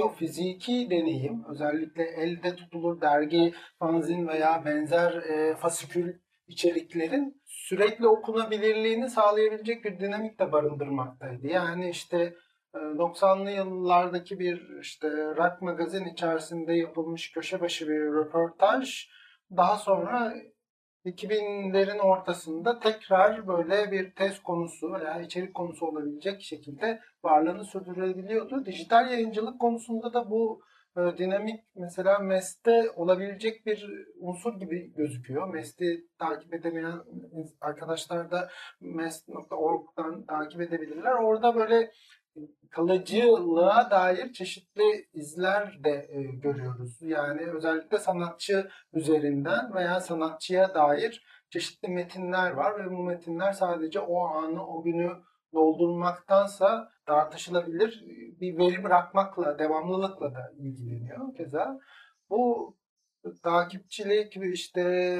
[0.02, 6.14] o fiziki deneyim özellikle elde tutulur dergi, fanzin veya benzer e, fasikül
[6.46, 11.46] içeriklerin sürekli okunabilirliğini sağlayabilecek bir dinamik de barındırmaktaydı.
[11.46, 12.34] Yani işte
[12.74, 19.08] e, 90'lı yıllardaki bir işte rock magazin içerisinde yapılmış köşe başı bir röportaj
[19.56, 20.34] daha sonra
[21.04, 28.66] 2000'lerin ortasında tekrar böyle bir test konusu veya içerik konusu olabilecek şekilde varlığını sürdürebiliyordu.
[28.66, 30.62] Dijital yayıncılık konusunda da bu
[30.96, 35.48] e, dinamik mesela MES'te olabilecek bir unsur gibi gözüküyor.
[35.48, 37.00] MES'i takip edemeyen
[37.60, 38.48] arkadaşlar da
[38.80, 41.12] mes.org'dan takip edebilirler.
[41.12, 41.90] Orada böyle
[42.70, 47.02] kalıcılığa dair çeşitli izler de e, görüyoruz.
[47.02, 54.24] Yani özellikle sanatçı üzerinden veya sanatçıya dair çeşitli metinler var ve bu metinler sadece o
[54.26, 55.10] anı, o günü
[55.52, 58.04] doldurmaktansa tartışılabilir
[58.40, 61.78] bir veri bırakmakla, devamlılıkla da ilgileniyor keza.
[62.30, 62.74] Bu
[63.42, 65.16] takipçilik, işte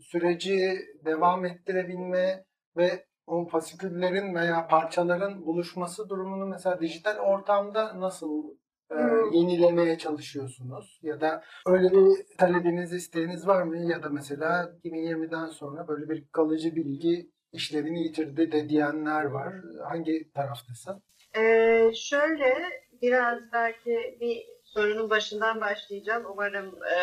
[0.00, 2.44] süreci devam ettirebilme
[2.76, 8.44] ve o fasiküllerin veya parçaların buluşması durumunu mesela dijital ortamda nasıl
[8.90, 9.32] e, Hmm.
[9.32, 10.98] yenilemeye çalışıyorsunuz?
[11.02, 13.76] Ya da öyle bir talebiniz, isteğiniz var mı?
[13.90, 19.54] Ya da mesela 2020'den sonra böyle bir kalıcı bilgi işlevini yitirdi de diyenler var.
[19.88, 21.02] Hangi taraftasın?
[21.36, 22.54] Ee, şöyle
[23.02, 26.22] biraz belki bir sorunun başından başlayacağım.
[26.32, 26.96] Umarım e,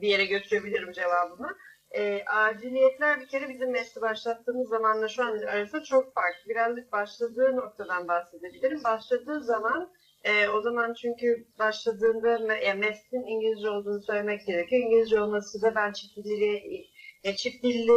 [0.00, 1.48] bir yere götürebilirim cevabımı.
[1.96, 6.48] E, aciliyetler bir kere bizim mesleği başlattığımız zamanla şu an arasında çok farklı.
[6.48, 8.84] Birazcık başladığı noktadan bahsedebilirim.
[8.84, 9.90] Başladığı zaman
[10.24, 14.82] e, o zaman çünkü başladığında me- yani mesleğin İngilizce olduğunu söylemek gerekiyor.
[14.82, 16.84] İngilizce olması da ben çift dilli,
[17.24, 17.92] e, çift dilli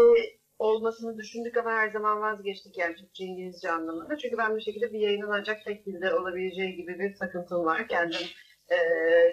[0.59, 4.17] olmasını düşündük ama her zaman vazgeçtik yani Türkçe İngilizce anlamında.
[4.17, 7.87] Çünkü ben bir şekilde bir yayının ancak tek dilde olabileceği gibi bir takıntım var.
[7.87, 8.21] Kendim
[8.71, 8.77] e,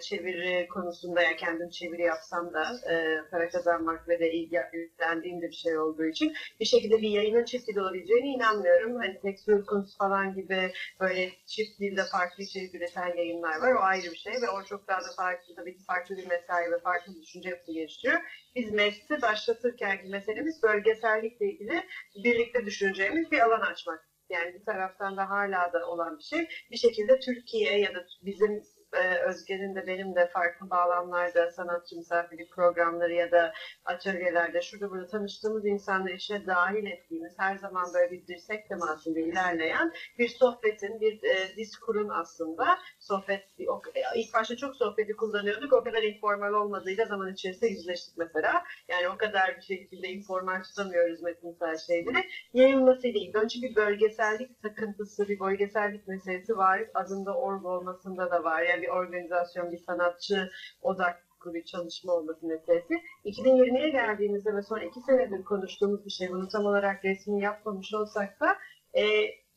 [0.00, 2.62] çeviri konusunda ya kendim çeviri yapsam da
[2.92, 7.68] e, para kazanmak ve de ilgilendiğim bir şey olduğu için bir şekilde bir yayının çift
[7.68, 8.96] dil olabileceğine inanmıyorum.
[8.96, 13.72] Hani tek söz konusu falan gibi böyle çift dilde farklı içerik üreten yayınlar var.
[13.72, 16.70] O ayrı bir şey ve o çok daha da farklı tabii ki farklı bir mesai
[16.72, 18.20] ve farklı bir düşünce yapısı geliştiriyor.
[18.54, 21.82] Biz mesleği başlatırkenki meselemiz bölgesellikle ilgili
[22.24, 24.10] birlikte düşüneceğimiz bir alan açmak.
[24.30, 26.48] Yani bir taraftan da hala da olan bir şey.
[26.70, 28.62] Bir şekilde Türkiye ya da bizim
[28.92, 33.53] e, Özge'nin de benim de farklı bağlamlarda sanatçı misafirlik programları ya da
[33.85, 39.92] atölyelerde şurada burada tanıştığımız insanları içine dahil ettiğimiz her zaman böyle bir dirsek temasıyla ilerleyen
[40.18, 43.81] bir sohbetin, bir e, diskurun aslında sohbet, o-
[44.14, 45.72] ilk başta çok sohbeti kullanıyorduk.
[45.72, 48.62] O kadar informal olmadığıyla zaman içerisinde yüzleştik mesela.
[48.88, 52.24] Yani o kadar bir şekilde informal tutamıyoruz metinsel şeyleri.
[52.55, 53.44] Yayılmasıyla ilgili.
[53.44, 56.83] İçin bir bölgesellik takıntısı, bir bölgesellik meselesi var.
[56.94, 58.62] Adında org olmasında da var.
[58.62, 60.50] Yani bir organizasyon, bir sanatçı
[60.82, 62.94] odaklı bir çalışma olması meselesi.
[63.24, 66.30] 2020'ye geldiğimizde ve sonra iki senedir konuştuğumuz bir şey.
[66.30, 68.56] Bunu tam olarak resmi yapmamış olsak da
[68.94, 69.02] e,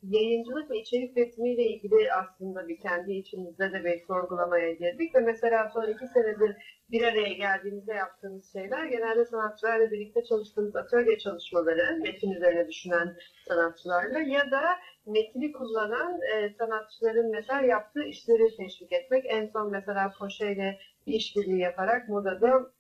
[0.04, 5.72] yayıncılık ve içerik üretimiyle ilgili aslında bir kendi içimizde de bir sorgulamaya girdik ve mesela
[5.74, 6.56] son iki senedir
[6.92, 14.20] bir araya geldiğimizde yaptığımız şeyler genelde sanatçılarla birlikte çalıştığımız atölye çalışmaları, metin üzerine düşünen sanatçılarla
[14.20, 14.64] ya da
[15.06, 19.26] metni kullanan e, sanatçıların mesela yaptığı işleri teşvik etmek.
[19.28, 22.72] En son mesela Poşe ile bir işbirliği yaparak modada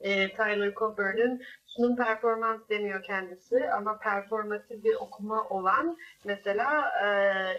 [0.00, 7.08] e, Tyler Coburn'un sunum performans demiyor kendisi ama performatif bir okuma olan mesela e,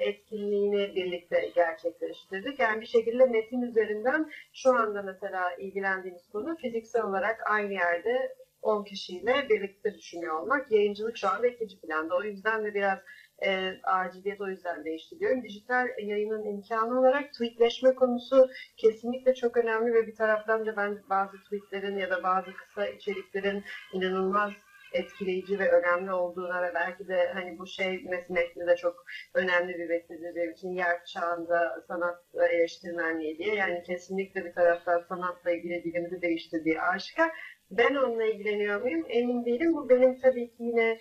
[0.06, 2.60] etkinliğini birlikte gerçekleştirdik.
[2.60, 8.84] Yani bir şekilde metin üzerinden şu anda mesela ilgilendiğimiz konu fiziksel olarak aynı yerde 10
[8.84, 10.72] kişiyle birlikte düşünüyor olmak.
[10.72, 12.16] Yayıncılık şu anda ikinci planda.
[12.16, 13.00] O yüzden de biraz
[13.44, 15.44] e, aciliyet o yüzden değişti diyorum.
[15.44, 18.46] Dijital yayının imkanı olarak tweetleşme konusu
[18.78, 23.64] kesinlikle çok önemli ve bir taraftan da ben bazı tweetlerin ya da bazı kısa içeriklerin
[23.94, 24.52] inanılmaz
[24.94, 29.90] etkileyici ve önemli olduğuna ve belki de hani bu şey metni de çok önemli bir
[29.90, 32.18] vesiledir benim için yer çağında sanat
[32.52, 33.56] eleştirmenliği diye.
[33.56, 37.32] Yani kesinlikle bir taraftan sanatla ilgili dilimizi değiştirdiği aşikar.
[37.72, 39.06] Ben onunla ilgileniyor muyum?
[39.10, 39.74] Emin değilim.
[39.74, 40.98] Bu benim tabii ki yine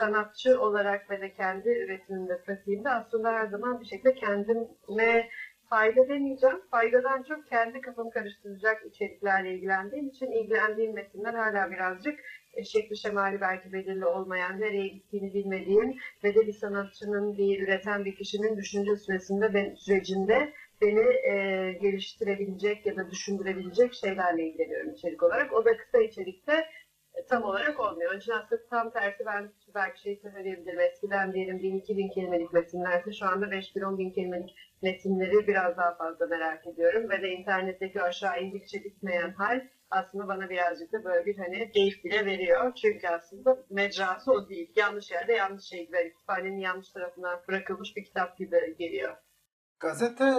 [0.00, 5.28] sanatçı olarak ve de kendi üretimimde, pratiğimde aslında her zaman bir şekilde kendime
[5.70, 6.60] fayda demeyeceğim.
[6.70, 12.20] Faydadan çok kendi kafamı karıştıracak içeriklerle ilgilendiğim için ilgilendiğim metinler hala birazcık
[12.64, 18.14] şekli şemali belki belirli olmayan, nereye gittiğini bilmediğim ve de bir sanatçının, bir üreten bir
[18.14, 25.52] kişinin düşünce süresinde, ben, sürecinde beni e, geliştirebilecek ya da düşündürebilecek şeylerle ilgileniyorum içerik olarak.
[25.52, 26.64] O da kısa içerikte
[27.28, 28.14] tam olarak olmuyor.
[28.14, 30.80] İçin aslında tam tersi ben belki şey söyleyebilirim.
[30.80, 34.50] Eskiden diyelim 1000-2000 kelimelik metinlerse şu anda 5000-10 bin kelimelik
[34.82, 37.10] metinleri biraz daha fazla merak ediyorum.
[37.10, 42.04] Ve de internetteki aşağı indikçe bitmeyen hal aslında bana birazcık da böyle bir hani keyif
[42.04, 42.72] bile veriyor.
[42.82, 44.72] Çünkü aslında mecrası o değil.
[44.76, 46.12] Yanlış yerde yanlış şey gibi.
[46.12, 49.16] Kütüphanenin yanlış tarafından bırakılmış bir kitap gibi geliyor.
[49.80, 50.32] Gazete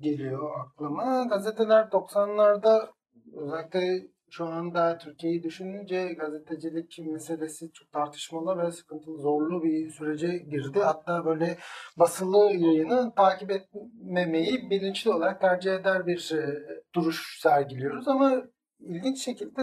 [0.00, 1.24] geliyor aklıma.
[1.24, 2.88] Gazeteler 90'larda
[3.36, 10.78] özellikle şu anda Türkiye'yi düşününce gazetecilik meselesi çok tartışmalı ve sıkıntılı, zorlu bir sürece girdi.
[10.78, 11.58] Hatta böyle
[11.96, 16.62] basılı yayını takip etmemeyi bilinçli olarak tercih eder bir e,
[16.94, 18.08] duruş sergiliyoruz.
[18.08, 18.42] Ama
[18.80, 19.62] ilginç şekilde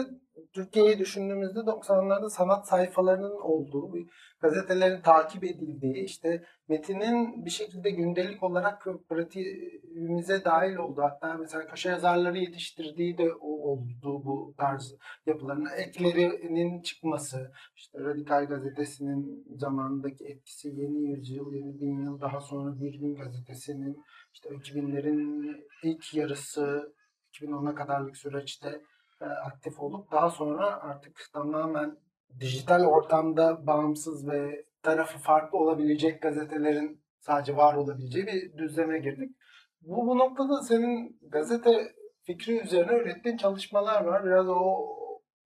[0.54, 3.96] Türkiye'yi düşündüğümüzde 90'larda sanat sayfalarının olduğu,
[4.40, 11.02] gazetelerin takip edildiği, işte metinin bir şekilde gündelik olarak pratiğimize dahil oldu.
[11.02, 14.94] Hatta mesela köşe yazarları yetiştirdiği de oldu bu tarz
[15.26, 15.66] yapıların.
[15.76, 22.94] Eklerinin çıkması, işte Radikal Gazetesi'nin zamanındaki etkisi, Yeni Yüzyıl, Yeni Bin Yıl, daha sonra Bir
[22.94, 26.94] Gün Gazetesi'nin işte 2000'lerin ilk yarısı,
[27.32, 28.80] 2010'a kadarlık süreçte
[29.20, 31.96] e, aktif olup daha sonra artık tamamen
[32.40, 39.36] dijital ortamda bağımsız ve tarafı farklı olabilecek gazetelerin sadece var olabileceği bir düzleme girdik.
[39.80, 44.24] Bu, bu noktada senin gazete fikri üzerine ürettiğin çalışmalar var.
[44.24, 44.86] Biraz o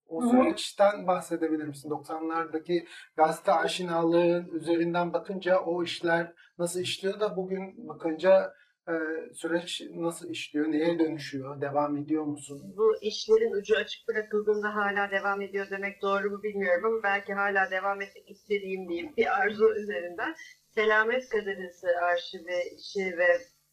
[0.08, 1.90] o süreçten bahsedebilir misin?
[1.90, 8.52] 90'lardaki gazete aşinalığın üzerinden bakınca o işler nasıl işliyor da bugün bakınca
[8.88, 8.94] e,
[9.34, 12.74] süreç nasıl işliyor, neye dönüşüyor, devam ediyor musun?
[12.76, 17.70] Bu işlerin ucu açık bırakıldığında hala devam ediyor demek doğru mu bilmiyorum ama belki hala
[17.70, 20.34] devam etmek istediğim diyeyim bir arzu üzerinden.
[20.74, 23.28] Selamet Gazetesi arşivi işi ve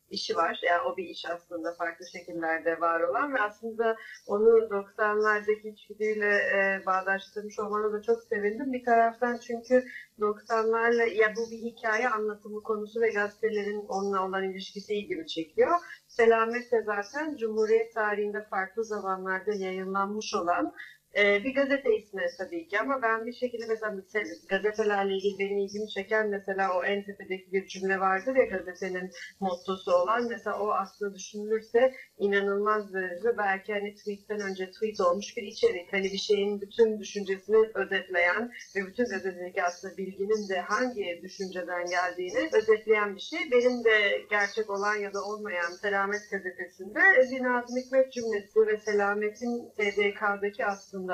[0.10, 0.60] işi var.
[0.64, 3.96] Yani o bir iş aslında farklı şekillerde var olan ve aslında
[4.28, 8.74] onu 90'lardaki içgüdüyle e, bağdaştırmış olmana da çok sevindim.
[8.74, 9.84] Bir taraftan çünkü
[10.20, 15.78] 90'larla ya bu bir hikaye anlatımı konusu ve gazetelerin onunla olan ilişkisi ilgimi çekiyor.
[16.08, 20.74] Selamet de zaten Cumhuriyet tarihinde farklı zamanlarda yayınlanmış olan
[21.18, 25.58] e, bir gazete ismi tabii ki ama ben bir şekilde mesela se- gazetelerle ilgili benim
[25.58, 30.70] ilgimi çeken mesela o en tepedeki bir cümle vardır ya gazetenin mottosu olan mesela o
[30.72, 35.94] aslında düşünülürse inanılmaz derecede belki hani tweetten önce tweet olmuş bir içerik.
[35.94, 42.50] Hani bir şeyin bütün düşüncesini özetleyen ve bütün gazetedeki aslında bilginin de hangi düşünceden geldiğini
[42.54, 43.40] özetleyen bir şey.
[43.52, 47.00] Benim de gerçek olan ya da olmayan Selamet gazetesinde
[47.32, 51.05] bir Nazım Hikmet cümlesi ve Selamet'in TDK'daki aslında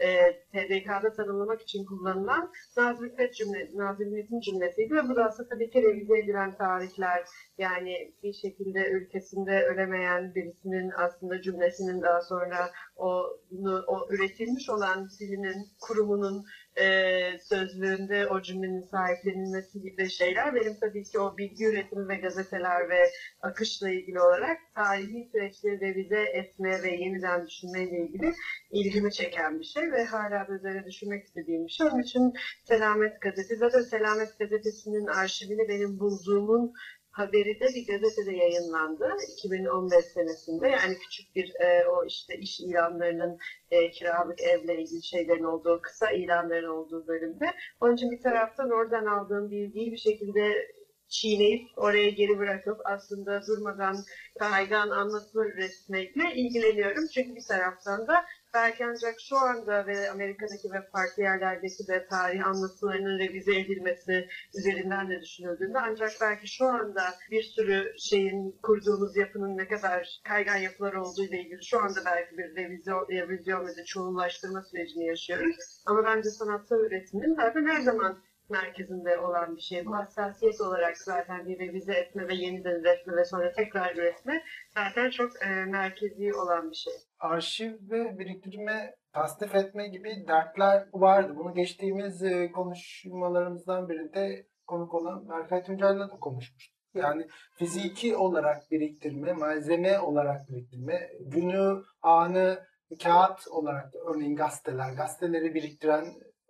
[0.00, 5.48] e, TDK'da tanımlamak için kullanılan Nazım Hikmet cümle, Nazım Hikmet'in cümlesiydi ve bu da aslında
[5.48, 7.24] tabii ki revize edilen tarihler.
[7.58, 15.08] Yani bir şekilde ülkesinde ölemeyen birisinin aslında cümlesinin daha sonra o, bunu, o üretilmiş olan
[15.20, 16.44] dilinin kurumunun
[16.80, 22.88] e, sözlüğünde o cümlenin sahiplenilmesi gibi şeyler benim tabii ki o bilgi üretimi ve gazeteler
[22.90, 23.10] ve
[23.42, 28.32] akışla ilgili olarak tarihi süreçleri revize etme ve yeniden düşünmeyle ilgili
[28.70, 31.86] ilgimi çeken bir şey ve hala da üzerine düşünmek istediğim bir şey.
[31.86, 32.32] Onun için
[32.64, 36.72] Selamet Gazetesi, zaten Selamet Gazetesi'nin arşivini benim bulduğumun
[37.16, 40.68] haberi de bir gazetede yayınlandı 2015 senesinde.
[40.68, 43.38] Yani küçük bir e, o işte iş ilanlarının
[43.70, 47.46] e, kiralık evle ilgili şeylerin olduğu, kısa ilanların olduğu bölümde.
[47.80, 50.66] Onun için bir taraftan oradan aldığım bilgiyi bir şekilde
[51.08, 53.96] çiğneyip oraya geri bırakıp aslında durmadan
[54.38, 57.04] kaygan anlatılar üretmekle ilgileniyorum.
[57.14, 62.46] Çünkü bir taraftan da belki ancak şu anda ve Amerika'daki ve farklı yerlerdeki de tarih
[62.46, 64.28] anlatılarının revize edilmesi
[64.58, 70.56] üzerinden de düşünüldüğünde ancak belki şu anda bir sürü şeyin kurduğumuz yapının ne kadar kaygan
[70.56, 75.82] yapılar olduğu ile ilgili şu anda belki bir revizyon, revizyon ve de çoğullaştırma sürecini yaşıyoruz.
[75.86, 78.18] Ama bence sanatsal üretimin zaten her zaman
[78.50, 79.86] merkezinde olan bir şey.
[79.86, 84.42] Bu hassasiyet olarak zaten bir revize etme ve yeniden üretme ve sonra tekrar üretme
[84.74, 86.92] zaten çok e, merkezi olan bir şey.
[87.20, 91.32] Arşiv ve biriktirme, tasnif etme gibi dertler vardı.
[91.36, 96.76] Bunu geçtiğimiz e, konuşmalarımızdan birinde konuk olan Berkay Tuncay'la da konuşmuştuk.
[96.94, 97.26] Yani
[97.58, 102.66] fiziki olarak biriktirme, malzeme olarak biriktirme, günü, anı,
[103.02, 106.04] kağıt olarak örneğin gazeteler, gazeteleri biriktiren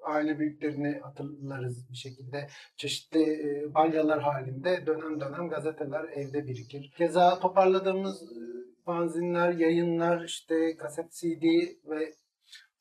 [0.06, 2.46] aile büyüklerini hatırlarız bir şekilde.
[2.76, 6.92] Çeşitli e, balyalar halinde dönem dönem gazeteler evde birikir.
[6.96, 8.36] Keza toparladığımız e,
[8.84, 11.44] fanzinler, yayınlar, işte kaset CD
[11.90, 12.14] ve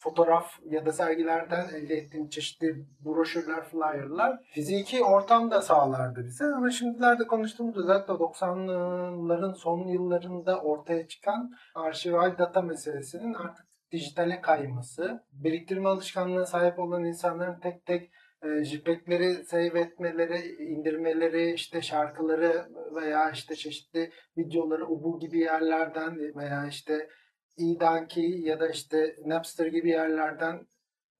[0.05, 6.45] fotoğraf ya da sergilerden elde ettiğim çeşitli broşürler, flyerlar fiziki ortam da sağlardı bize.
[6.45, 15.23] Ama şimdilerde konuştuğumuz özellikle 90'ların son yıllarında ortaya çıkan arşival data meselesinin artık dijitale kayması,
[15.31, 18.11] biriktirme alışkanlığına sahip olan insanların tek tek
[18.43, 26.67] e, JPEG'leri save etmeleri, indirmeleri, işte şarkıları veya işte çeşitli videoları Ubu gibi yerlerden veya
[26.67, 27.09] işte
[27.57, 30.67] eDonkey ya da işte Napster gibi yerlerden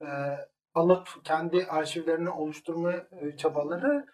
[0.01, 0.07] e,
[0.73, 4.05] alıp kendi arşivlerini oluşturma e, çabaları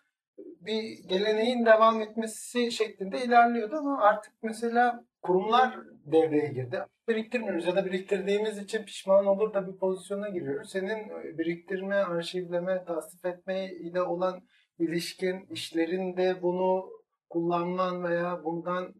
[0.62, 6.86] bir geleneğin devam etmesi şeklinde ilerliyordu ama artık mesela kurumlar devreye girdi.
[7.08, 10.72] Biriktirmiyoruz ya da biriktirdiğimiz için pişman olur da bir pozisyona giriyoruz.
[10.72, 14.42] Senin biriktirme, arşivleme, tasnif etme ile olan
[14.80, 16.90] ilişkin, işlerinde bunu
[17.30, 18.94] kullanman veya bundan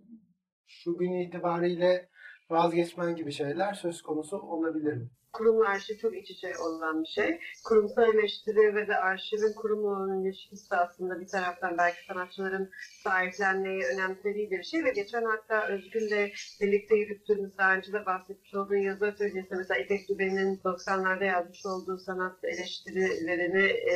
[0.68, 2.10] şu gün itibariyle
[2.50, 5.10] vazgeçmen gibi şeyler söz konusu olabilir mi?
[5.34, 7.40] Kurumla arşiv çok iç içe olan bir şey.
[7.64, 12.70] Kurumsal eleştiri ve de arşivin kurumla olan ilişkisi aslında bir taraftan belki sanatçıların
[13.04, 18.76] sahiplenmeyi önemsediği bir şey ve geçen hatta Özgün'le birlikte yürüttüğümüz daha önce de bahsetmiş olduğun
[18.76, 23.96] yazı atölyesi mesela İpek Düben'in 90'larda yazmış olduğu sanat eleştirilerini e,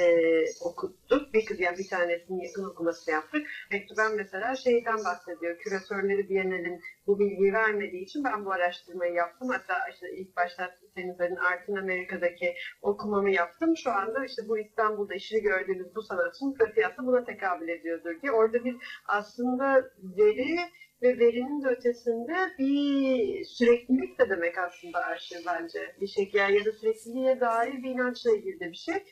[0.61, 1.33] okuttuk.
[1.33, 3.47] Bir kız yani bir tanesini yakın okuması yaptık.
[3.65, 5.57] İpek mesela şeyden bahsediyor.
[5.57, 9.49] Küratörleri Biennale'in bu bilgiyi vermediği için ben bu araştırmayı yaptım.
[9.49, 13.77] Hatta işte ilk başta söylediğin Artin Amerika'daki okumamı yaptım.
[13.77, 18.31] Şu anda işte bu İstanbul'da işini gördüğünüz bu sanatın fiyatı buna tekabül ediyordur diye.
[18.31, 18.75] Orada bir
[19.07, 20.57] aslında veri
[21.01, 25.95] ve verinin de ötesinde bir süreklilik de demek aslında arşiv bence.
[26.01, 29.03] Bir şekilde ya da sürekliliğe dair bir inançla ilgili de bir şey.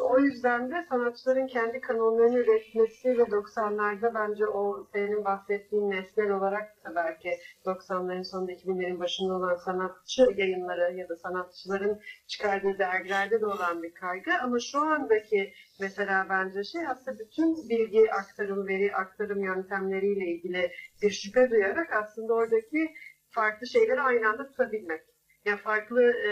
[0.00, 6.84] O yüzden de sanatçıların kendi kanonlarını üretmesi ve 90'larda bence o senin bahsettiğin nesnel olarak
[6.84, 13.46] da belki 90'ların sonunda 2000'lerin başında olan sanatçı yayınları ya da sanatçıların çıkardığı dergilerde de
[13.46, 14.30] olan bir kaygı.
[14.42, 21.10] Ama şu andaki mesela bence şey aslında bütün bilgi aktarım, veri aktarım yöntemleriyle ilgili bir
[21.10, 22.94] şüphe duyarak aslında oradaki
[23.30, 25.15] farklı şeyleri aynı anda tutabilmek.
[25.46, 26.30] Yani farklı e,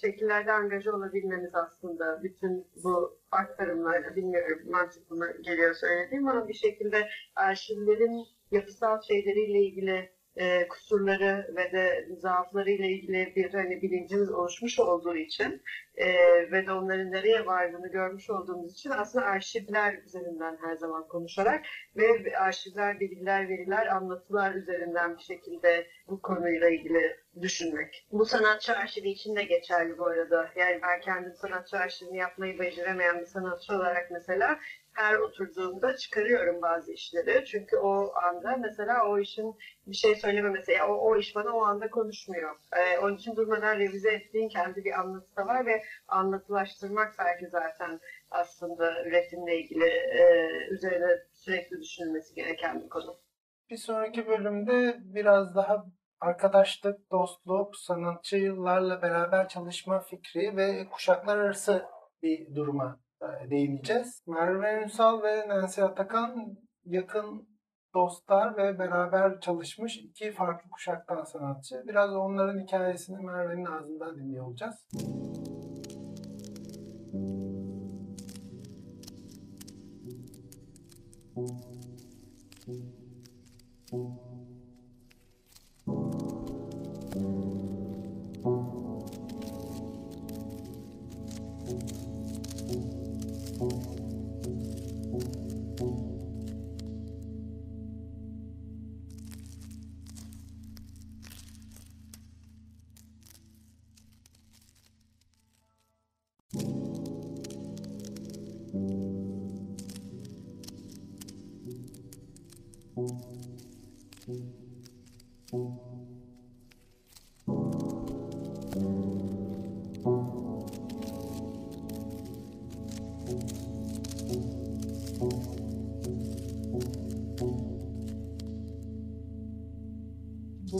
[0.00, 8.26] şekillerde angaja olabilmemiz aslında bütün bu aktarımlarda bilmiyorum mantıklı geliyor söylediğim ama bir şekilde arşivlerin
[8.50, 15.62] yapısal şeyleriyle ilgili e, kusurları ve de zaaflarıyla ilgili bir hani bilincimiz oluşmuş olduğu için
[15.94, 16.06] e,
[16.52, 21.64] ve de onların nereye vardığını görmüş olduğumuz için aslında arşivler üzerinden her zaman konuşarak
[21.96, 28.06] ve arşivler, bilgiler, veriler, anlatılar üzerinden bir şekilde bu konuyla ilgili düşünmek.
[28.12, 30.50] Bu sanatçı arşivi için de geçerli bu arada.
[30.56, 34.58] Yani ben kendim sanatçı arşivini yapmayı beceremeyen bir sanatçı olarak mesela
[34.92, 37.44] her oturduğumda çıkarıyorum bazı işleri.
[37.44, 39.54] Çünkü o anda mesela o işin
[39.86, 42.56] bir şey söylememesi, o, o iş bana o anda konuşmuyor.
[42.76, 48.00] Ee, onun için durmadan revize ettiğin kendi bir anlatısı da var ve anlatılaştırmak belki zaten
[48.30, 53.16] aslında üretimle ilgili e, üzerine sürekli düşünülmesi gereken bir konu.
[53.70, 55.86] Bir sonraki bölümde biraz daha
[56.20, 61.86] arkadaşlık, dostluk, sanatçı yıllarla beraber çalışma fikri ve kuşaklar arası
[62.22, 63.01] bir duruma
[63.50, 64.22] değineceğiz.
[64.26, 67.48] Merve Ünsal ve Nancy Atakan yakın
[67.94, 71.84] dostlar ve beraber çalışmış iki farklı kuşaktan sanatçı.
[71.88, 74.86] Biraz onların hikayesini Merve'nin ağzından dinliyor olacağız.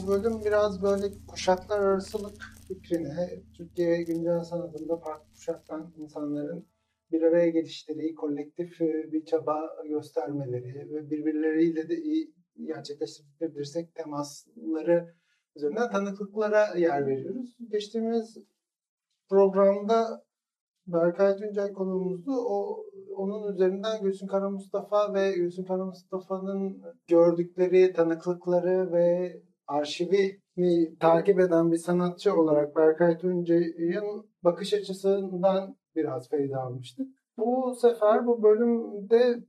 [0.02, 6.66] Bu bölüm biraz böyle kuşaklar arasılık fikrine, Türkiye güncel sanatında farklı kuşaktan insanların
[7.12, 12.34] bir araya gelişleri, kolektif e, bir çaba göstermeleri ve birbirleriyle de iyi
[12.66, 15.14] gerçekleştirebilirsek temasları
[15.56, 17.56] üzerinden tanıklıklara yer veriyoruz.
[17.70, 18.38] Geçtiğimiz
[19.28, 20.24] programda
[20.86, 22.32] Berkay Tuncay konuğumuzdu.
[22.32, 22.84] O
[23.16, 29.32] onun üzerinden Gülsün Kara Mustafa ve Gülsün Kara Mustafa'nın gördükleri tanıklıkları ve
[29.66, 30.40] arşivi
[31.00, 37.06] takip eden bir sanatçı olarak Berkay Tuncay'ın bakış açısından biraz feyda almıştık.
[37.36, 39.44] Bu sefer bu bölümde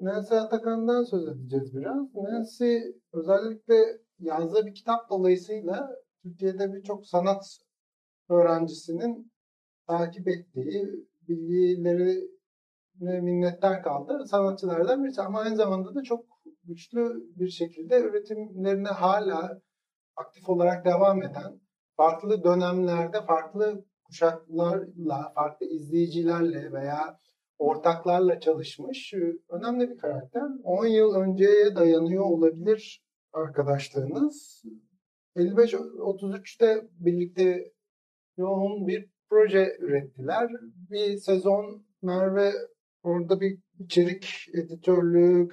[0.00, 2.14] Nancy Atakan'dan söz edeceğiz biraz.
[2.14, 2.76] Nancy
[3.12, 3.74] özellikle
[4.18, 5.90] yazdığı bir kitap dolayısıyla
[6.22, 7.58] Türkiye'de birçok sanat
[8.28, 9.32] öğrencisinin
[9.86, 12.36] takip ettiği, bilgileri
[13.00, 15.22] minnetten kaldı sanatçılardan birisi.
[15.22, 16.24] Ama aynı zamanda da çok
[16.66, 19.60] güçlü bir şekilde üretimlerine hala
[20.16, 21.60] aktif olarak devam eden,
[21.96, 27.18] farklı dönemlerde farklı kuşaklarla, farklı izleyicilerle veya
[27.58, 29.14] ortaklarla çalışmış
[29.48, 30.42] önemli bir karakter.
[30.64, 33.02] 10 yıl önceye dayanıyor olabilir
[33.32, 34.62] arkadaşlarınız.
[35.36, 37.72] 55-33'te birlikte
[38.36, 40.50] yoğun bir proje ürettiler.
[40.90, 42.52] Bir sezon Merve
[43.02, 45.48] orada bir içerik editörlüğü,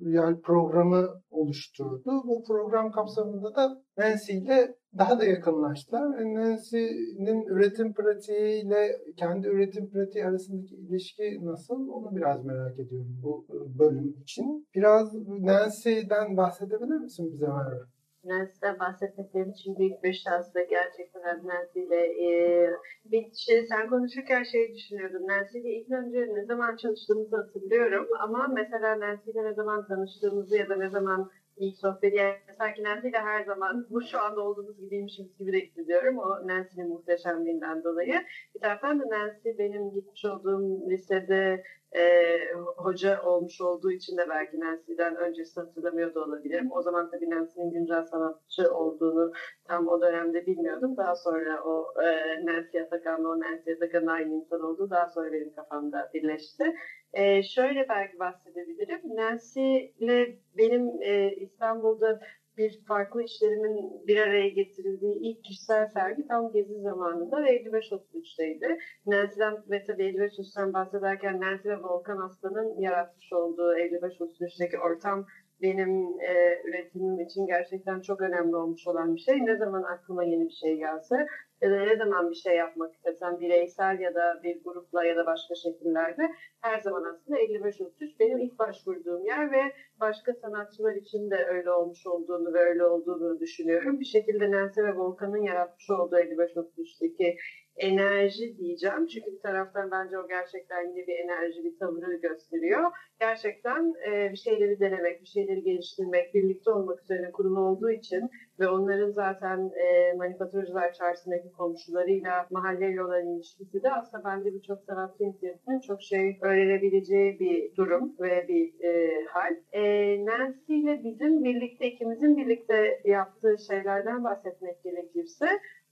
[0.00, 2.22] küratöryel programı oluşturdu.
[2.24, 6.18] Bu program kapsamında da Nancy ile daha da yakınlaştılar.
[6.18, 13.46] Ve Nancy'nin üretim pratiğiyle kendi üretim pratiği arasındaki ilişki nasıl onu biraz merak ediyorum bu
[13.50, 14.66] e, bölüm için.
[14.74, 17.84] Biraz Nancy'den bahsedebilir misin bize Merve?
[18.24, 22.70] Nancy'den bahsetmeklerim için büyük bir şans gerçekten Nancy ile e,
[23.04, 25.26] bir şey, sen konuşurken şey düşünüyordum.
[25.26, 30.56] Nancy ile ilk önce ne zaman çalıştığımızı hatırlıyorum ama mesela Nancy ile ne zaman tanıştığımızı
[30.56, 34.40] ya da ne zaman ilk sohbeti yani sanki Nancy ile her zaman bu şu anda
[34.40, 36.18] olduğumuz gibiymişiz gibi de hissediyorum.
[36.18, 38.14] O Nancy'nin muhteşemliğinden dolayı.
[38.54, 41.62] Bir taraftan da Nancy benim gitmiş olduğum lisede
[41.96, 42.36] e,
[42.76, 46.72] hoca olmuş olduğu için de belki Nancy'den öncesi hatırlamıyor da olabilirim.
[46.72, 49.32] O zaman tabii Nancy'nin güncel sanatçı olduğunu
[49.68, 50.96] tam o dönemde bilmiyordum.
[50.96, 52.06] Daha sonra o e,
[52.46, 56.74] Nancy Atakan'la o Nancy Atakan'ın aynı insan olduğu daha sonra benim kafamda birleşti.
[57.12, 59.16] E, şöyle belki bahsedebilirim.
[59.16, 62.20] Nancy ile benim e, İstanbul'da
[62.60, 68.78] bir farklı işlerimin bir araya getirildiği ilk kişisel sergi tam gezi zamanında ve 55-33'teydi.
[69.06, 75.26] Nancy'den ve tabii 55-33'ten bahsederken Nancy ve Volkan Aslan'ın yaratmış olduğu 55-33'teki ortam
[75.62, 79.46] benim e, üretimim için gerçekten çok önemli olmuş olan bir şey.
[79.46, 81.26] Ne zaman aklıma yeni bir şey gelse
[81.62, 85.26] ya da ne zaman bir şey yapmak istesem bireysel ya da bir grupla ya da
[85.26, 86.22] başka şekillerde
[86.60, 92.06] her zaman aslında 55-33 benim ilk başvurduğum yer ve başka sanatçılar için de öyle olmuş
[92.06, 94.00] olduğunu ve öyle olduğunu düşünüyorum.
[94.00, 97.36] Bir şekilde Nancy ve Volkan'ın yaratmış olduğu 55-33'teki
[97.80, 99.06] enerji diyeceğim.
[99.06, 102.90] Çünkü bir taraftan bence o gerçekten yine bir enerji, bir tavırı gösteriyor.
[103.20, 108.68] Gerçekten e, bir şeyleri denemek, bir şeyleri geliştirmek, birlikte olmak üzerine kurulu olduğu için ve
[108.68, 115.80] onların zaten e, manifaturcular çarşısındaki komşularıyla, mahalleyle olan ilişkisi de aslında bence birçok sanatçı inisiyatifinin
[115.80, 119.56] çok şey öğrenebileceği bir durum ve bir e, hal.
[119.72, 119.82] E,
[120.24, 125.46] Nancy ile bizim birlikte, ikimizin birlikte yaptığı şeylerden bahsetmek gerekirse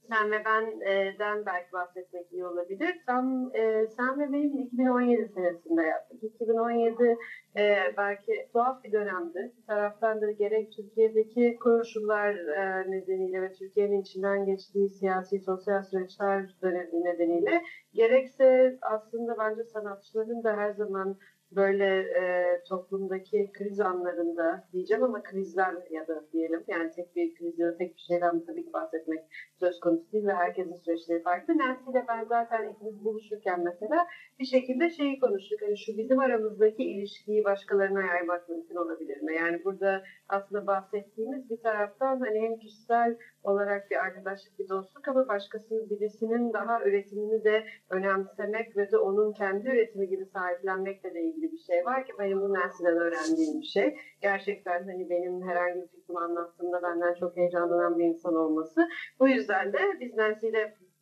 [0.08, 2.96] sen ve benden belki bahsetmek iyi olabilir.
[3.06, 6.22] Tam e, sen ve benim 2017 senesinde yaptık.
[6.22, 7.16] 2017
[7.56, 9.52] e, belki tuhaf bir dönemdi.
[9.58, 16.56] Bir taraftan da gerek Türkiye'deki koşullar e, nedeniyle ve Türkiye'nin içinden geçtiği siyasi, sosyal süreçler
[16.92, 21.16] nedeniyle gerekse aslında bence sanatçıların da her zaman
[21.52, 22.22] böyle e,
[22.68, 27.76] toplumdaki kriz anlarında diyeceğim ama krizler ya da diyelim yani tek bir kriz ya da
[27.76, 29.20] tek bir şeyden tabii ki bahsetmek
[29.60, 31.58] söz konusu değil ve herkesin süreçleri farklı.
[31.58, 34.06] Nancy ile ben zaten ikimiz buluşurken mesela
[34.38, 35.62] bir şekilde şeyi konuştuk.
[35.62, 39.36] Hani şu bizim aramızdaki ilişkiyi başkalarına yaymak mümkün olabilir mi?
[39.36, 45.28] Yani burada aslında bahsettiğimiz bir taraftan hani hem kişisel olarak bir arkadaşlık, bir dostluk ama
[45.28, 51.52] başkasının birisinin daha üretimini de önemsemek ve de onun kendi üretimi gibi sahiplenmekle de ilgili
[51.52, 53.96] bir şey var ki benim bu Nancy'den öğrendiğim bir şey.
[54.22, 58.88] Gerçekten hani benim herhangi bir fikrimi anlattığımda benden çok heyecanlanan bir insan olması.
[59.20, 60.46] Bu yüzden de biz Nancy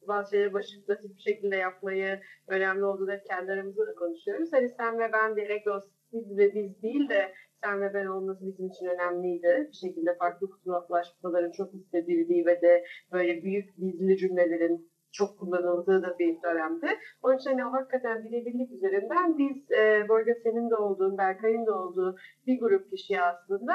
[0.09, 4.53] bazı şeyleri basit bir şekilde yapmayı önemli olduğunu hep kendi aramızda da konuşuyoruz.
[4.53, 5.81] Hani sen ve ben direkt o
[6.11, 7.33] siz ve biz değil de
[7.65, 9.69] sen ve ben olması bizim için önemliydi.
[9.69, 16.19] Bir şekilde farklı kutuplaşmaların çok hissedildiği ve de böyle büyük dizili cümlelerin çok kullanıldığı da
[16.19, 16.99] bir dönemde.
[17.23, 22.17] Onun için hani hakikaten birebirlik üzerinden biz e, Borga senin de olduğun, Berkay'ın da olduğu
[22.47, 23.75] bir grup kişiye aslında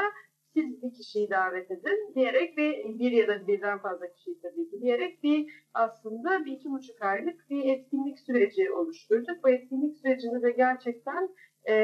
[0.54, 4.82] siz bir kişiyi davet edin diyerek ve bir ya da birden fazla kişiyi tabii ki
[4.82, 9.44] diyerek bir aslında bir iki buçuk aylık bir etkinlik süreci oluşturduk.
[9.44, 11.30] Bu etkinlik sürecinde de gerçekten
[11.70, 11.76] e,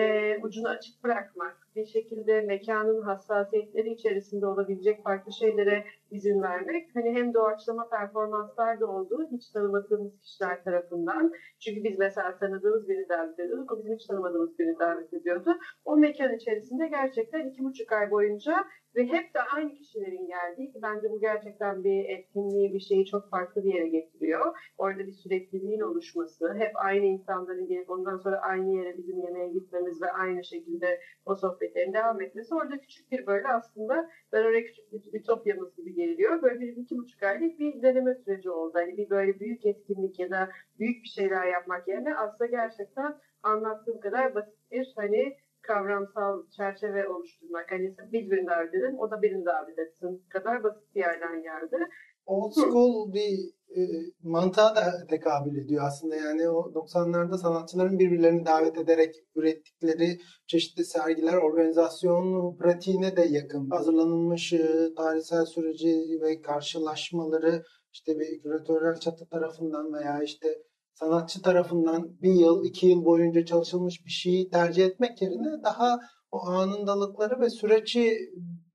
[0.44, 6.96] ucunu açık bırakmak, bir şekilde mekanın hassasiyetleri içerisinde olabilecek farklı şeylere izin vermek.
[6.96, 11.32] Hani hem doğaçlama performanslar da oldu hiç tanımadığımız kişiler tarafından.
[11.60, 15.58] Çünkü biz mesela tanıdığımız birini davet ediyorduk, o bizim hiç tanımadığımız birini davet ediyordu.
[15.86, 18.66] O mekan içerisinde gerçekten iki buçuk ay boyunca
[18.96, 23.30] ve hep de aynı kişilerin geldiği ki bence bu gerçekten bir etkinliği, bir şeyi çok
[23.30, 24.58] farklı bir yere getiriyor.
[24.78, 30.02] Orada bir sürekliliğin oluşması, hep aynı insanların gelip ondan sonra aynı yere bizim yemeğe gitmemiz
[30.02, 31.36] ve aynı şekilde o
[31.68, 32.56] sohbetlerin devam etmesi.
[32.56, 36.42] Orada küçük bir böyle aslında ben oraya küçük bir ütopyamız gibi geliyor.
[36.42, 38.74] Böyle bir iki buçuk aylık bir deneme süreci oldu.
[38.76, 40.50] Hani bir böyle büyük etkinlik ya da
[40.80, 47.72] büyük bir şeyler yapmak yerine aslında gerçekten anlattığım kadar basit bir hani kavramsal çerçeve oluşturmak.
[47.72, 51.78] Hani biz birini davet edin, o da birini davet etsin kadar basit bir yerden geldi.
[52.26, 53.82] Old school bir e,
[54.24, 56.16] mantığa da tekabül ediyor aslında.
[56.16, 63.70] Yani o 90'larda sanatçıların birbirlerini davet ederek ürettikleri çeşitli sergiler organizasyon pratiğine de yakın.
[63.70, 64.54] Hazırlanılmış
[64.98, 67.64] tarihsel süreci ve karşılaşmaları
[67.94, 70.48] işte bir küratörel çatı tarafından veya işte
[70.94, 76.00] sanatçı tarafından bir yıl, iki yıl boyunca çalışılmış bir şeyi tercih etmek yerine daha
[76.32, 78.18] o anındalıkları ve süreci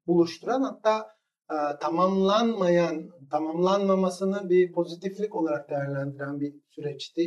[0.07, 1.07] buluşturan hatta
[1.53, 7.23] e, tamamlanmayan, tamamlanmamasını bir pozitiflik olarak değerlendiren bir süreçti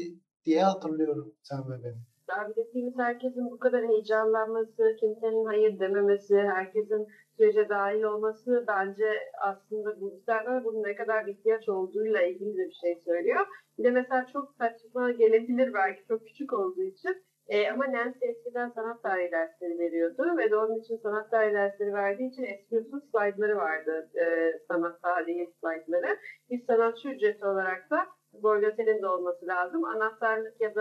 [0.46, 1.96] diye hatırlıyorum sen ve ben.
[2.30, 7.08] Davet ettiğimiz herkesin bu kadar heyecanlanması, kimsenin hayır dememesi, herkesin
[7.38, 9.06] sürece dahil olması bence
[9.42, 13.46] aslında bizlerden bunun ne kadar ihtiyaç olduğuyla ilgili de bir şey söylüyor.
[13.78, 18.70] Bir de mesela çok saçma gelebilir belki çok küçük olduğu için e, ama Nancy eskiden
[18.70, 23.58] sanat tarihi dersleri veriyordu ve de onun için sanat tarihi dersleri verdiği için esprisiz slaytları
[23.58, 26.18] vardı e, sanat tarihi slaytları.
[26.50, 28.08] Biz sanatçı ücreti olarak da
[28.44, 29.84] Borgatel'in de olması lazım.
[29.86, 30.76] Anahtarlık ya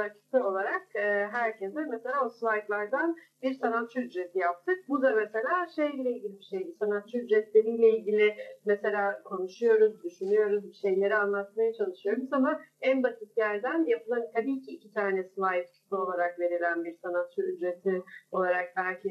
[0.45, 4.79] olarak e, herkese mesela o slaytlardan bir sanatçı ücreti yaptık.
[4.89, 6.77] Bu da mesela şeyle ilgili bir şeydi.
[6.79, 8.35] Sanatçı ücretleriyle ilgili
[8.67, 14.93] mesela konuşuyoruz, düşünüyoruz, bir şeyleri anlatmaya çalışıyoruz ama en basit yerden yapılan tabii ki iki
[14.93, 18.03] tane slide küpe olarak verilen bir sanatçı ücreti
[18.33, 19.09] olarak belki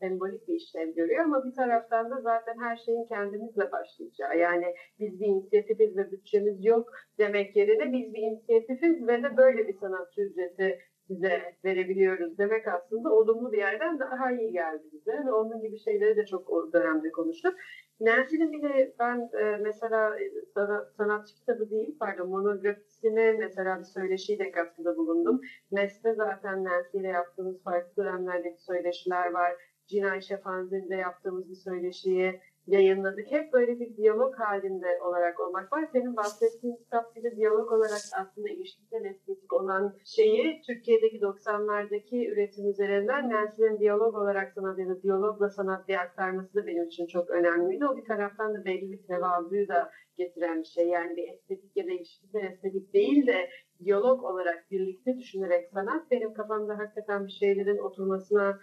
[0.00, 4.38] sembolik bir işlev görüyor ama bir taraftan da zaten her şeyin kendimizle başlayacağı.
[4.38, 9.68] Yani biz bir inisiyatifiz ve bütçemiz yok demek yerine biz bir inisiyatifiz ve de böyle
[9.68, 10.78] bir sanatçı ücreti
[11.08, 16.16] size verebiliyoruz demek aslında olumlu bir yerden daha iyi geldi bize ve onun gibi şeyleri
[16.16, 17.54] de çok o dönemde konuştuk.
[18.00, 20.32] Nancy'nin bir de ben e, mesela e,
[20.96, 25.40] sanatçı kitabı değil pardon monografisine mesela bir söyleşiyle katkıda bulundum.
[25.70, 29.52] Mesle zaten Nancy ile yaptığımız farklı dönemlerdeki söyleşiler var.
[29.88, 33.30] Cinay Şefanzeli'de yaptığımız bir söyleşiyi yayınladık.
[33.30, 35.88] Hep böyle bir diyalog halinde olarak olmak var.
[35.92, 42.70] Senin bahsettiğin kitap bir de diyalog olarak aslında ilişkisel estetik olan şeyi Türkiye'deki 90'lardaki üretim
[42.70, 47.30] üzerinden Nancy'nin diyalog olarak sanat ya da diyalogla sanat diye aktarması da benim için çok
[47.30, 47.86] önemliydi.
[47.86, 50.88] O bir taraftan da belli bir tevazuyu da getiren bir şey.
[50.88, 53.48] Yani bir estetik ya da ilişkisel estetik değil de
[53.84, 58.58] diyalog olarak birlikte düşünerek sanat benim kafamda hakikaten bir şeylerin oturmasına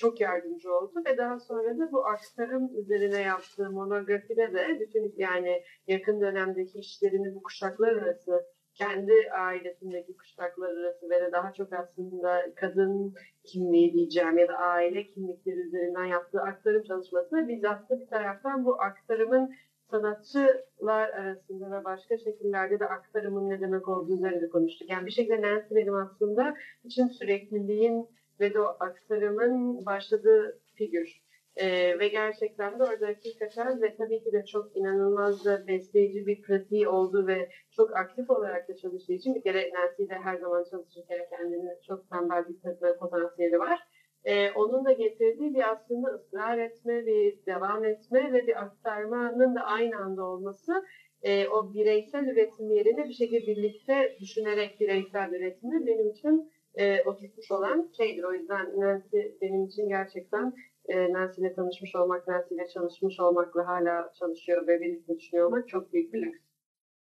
[0.00, 5.62] çok yardımcı oldu ve daha sonra da bu aktarım üzerine yaptığı monografide de bütün yani
[5.86, 12.54] yakın dönemdeki işlerini bu kuşaklar arası kendi ailesindeki kuşaklar arası ve de daha çok aslında
[12.56, 18.64] kadın kimliği diyeceğim ya da aile kimlikleri üzerinden yaptığı aktarım çalışmasına biz aslında bir taraftan
[18.64, 19.54] bu aktarımın
[19.90, 24.90] sanatçılar arasında ve başka şekillerde de aktarımın ne demek olduğu üzerinde konuştuk.
[24.90, 28.08] Yani bir şekilde Nancy benim aslında için sürekliliğin
[28.40, 31.22] ve o aktarımın başladığı figür.
[31.56, 36.42] Ee, ve gerçekten de orada hakikaten ve tabii ki de çok inanılmaz da besleyici bir
[36.42, 40.64] pratiği oldu ve çok aktif olarak da çalıştığı için bir kere Nancy de her zaman
[40.70, 43.78] çalışırken kendini çok tembel bir potansiyeli var.
[44.24, 49.60] Ee, onun da getirdiği bir aslında ısrar etme, bir devam etme ve bir aktarmanın da
[49.60, 50.84] aynı anda olması
[51.22, 57.50] e, o bireysel üretim yerine bir şekilde birlikte düşünerek bireysel üretimi benim için e, oturtmuş
[57.50, 58.24] olan şeydir.
[58.24, 60.54] O yüzden Nancy benim için gerçekten
[60.88, 65.68] e, Nancy ile tanışmış olmak, Nancy ile çalışmış olmakla hala çalışıyor ve birlikte düşünüyor olmak
[65.68, 66.40] çok büyük bir lüks.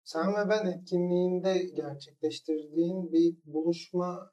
[0.05, 4.29] Sen ve ben etkinliğinde gerçekleştirdiğin bir buluşmadan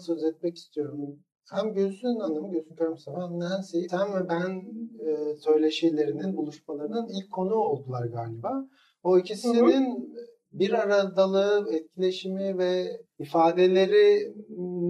[0.00, 1.18] söz etmek istiyorum.
[1.50, 4.64] Hem Gülsün Hanım, Gülsün Körmüstafa hem Nancy, sen ve ben
[5.06, 8.68] e, söyleşilerinin, buluşmalarının ilk konu oldular galiba.
[9.02, 14.34] O ikisinin hı hı bir aradalığı, etkileşimi ve ifadeleri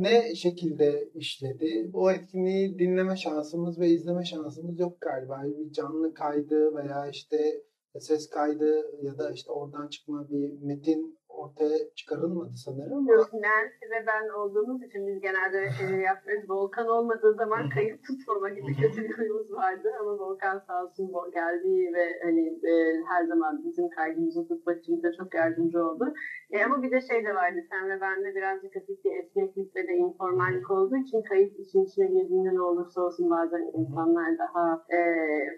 [0.03, 1.91] ne şekilde işledi?
[1.95, 5.43] O etkinliği dinleme şansımız ve izleme şansımız yok galiba.
[5.45, 7.63] Bir canlı kaydı veya işte
[8.01, 13.07] ses kaydı ya da işte oradan çıkma bir metin ortaya çıkarılmadı sanırım.
[13.07, 16.51] Yok, Nancy ve ben olduğumuz için biz genelde şeyleri yapmıyoruz.
[16.51, 21.93] Volkan olmadığı zaman kayıt tutmama gibi kötü bir huyumuz vardı ama Volkan sağ olsun geldi
[21.95, 22.73] ve hani e,
[23.11, 26.05] her zaman bizim kaydımızı tutmak için de çok yardımcı oldu.
[26.51, 29.89] E, ama bir de şey de vardı sen ve bende birazcık hafif bir esneklik ve
[29.89, 35.01] de informallik olduğu için kayıt için içine girdiğinde ne olursa olsun bazen insanlar daha e,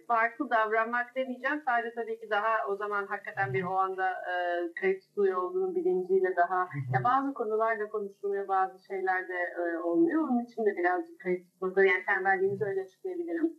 [0.09, 1.63] farklı davranmak demeyeceğim.
[1.67, 4.35] Sadece tabii ki daha o zaman hakikaten bir o anda e,
[4.81, 6.61] kayıt tutuluyor olduğunu bilinciyle daha
[6.95, 10.23] ya bazı konularda konuşulmuyor bazı şeyler de e, olmuyor.
[10.23, 11.87] Onun için de birazcık tutmadı.
[11.87, 13.53] Yani tembelliğimizi öyle açıklayabilirim.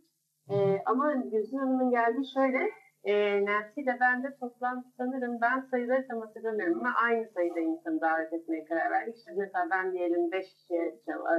[0.50, 2.70] E, ama Gülsün Hanım'ın geldiği şöyle
[3.04, 8.00] e, Nancy ile ben de toplam sanırım ben sayıları tam hatırlamıyorum ama aynı sayıda insanı
[8.00, 9.16] davet etmeye karar verdik.
[9.16, 10.94] İşte mesela ben diyelim 5 kişiye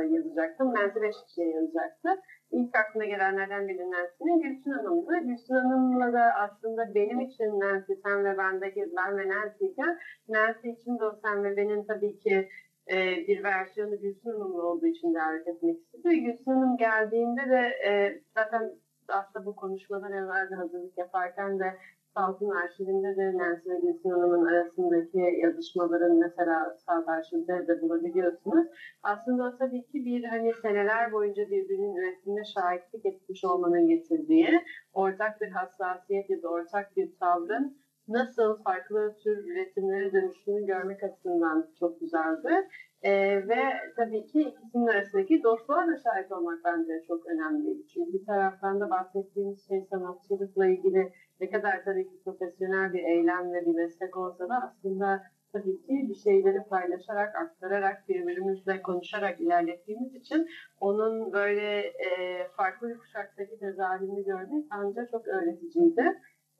[0.09, 0.73] yazacaktım.
[0.73, 2.09] Nancy 5 kişiye yazacaktı.
[2.53, 5.17] İlk aklıma gelenlerden biri Nancy'nin Gülsün Hanım'dı.
[5.27, 9.99] Gülsün Hanım'la da aslında benim için Nancy, sen ve bendeki ben ve Nancy iken
[10.29, 12.49] Nancy için de o sen ve benim tabii ki
[12.91, 12.95] e,
[13.27, 16.19] bir versiyonu Gülsün Hanım'la olduğu için davet etmek istedi.
[16.23, 18.71] Gülsün Hanım geldiğinde de e, zaten
[19.07, 21.73] aslında bu konuşmadan evvel hazırlık yaparken de
[22.15, 28.67] Salt'ın arşivinde de Nancy ve Gülsün Hanım'ın arasındaki yazışmaların mesela Salt arşivinde de bulabiliyorsunuz.
[29.03, 34.49] Aslında tabii ki bir hani seneler boyunca birbirinin üretimine şahitlik etmiş olmanın getirdiği
[34.93, 41.67] ortak bir hassasiyet ya da ortak bir tavrın nasıl farklı tür üretimlere dönüştüğünü görmek açısından
[41.79, 42.67] çok güzeldi.
[43.03, 43.61] Ee, ve
[43.95, 47.87] tabii ki ikisinin arasındaki dostluğa da şahit olmak bence çok önemliydi.
[47.87, 53.53] Çünkü bir taraftan da bahsettiğimiz şey sanatçılıkla ilgili ne kadar tabii ki profesyonel bir eylem
[53.53, 55.21] ve bir meslek olsa da aslında
[55.53, 60.45] tabii ki bir şeyleri paylaşarak, aktararak, birbirimizle konuşarak ilerlettiğimiz için
[60.79, 66.03] onun böyle e, farklı bir kuşaktaki tezahürünü görmek bence çok öğreticiydi.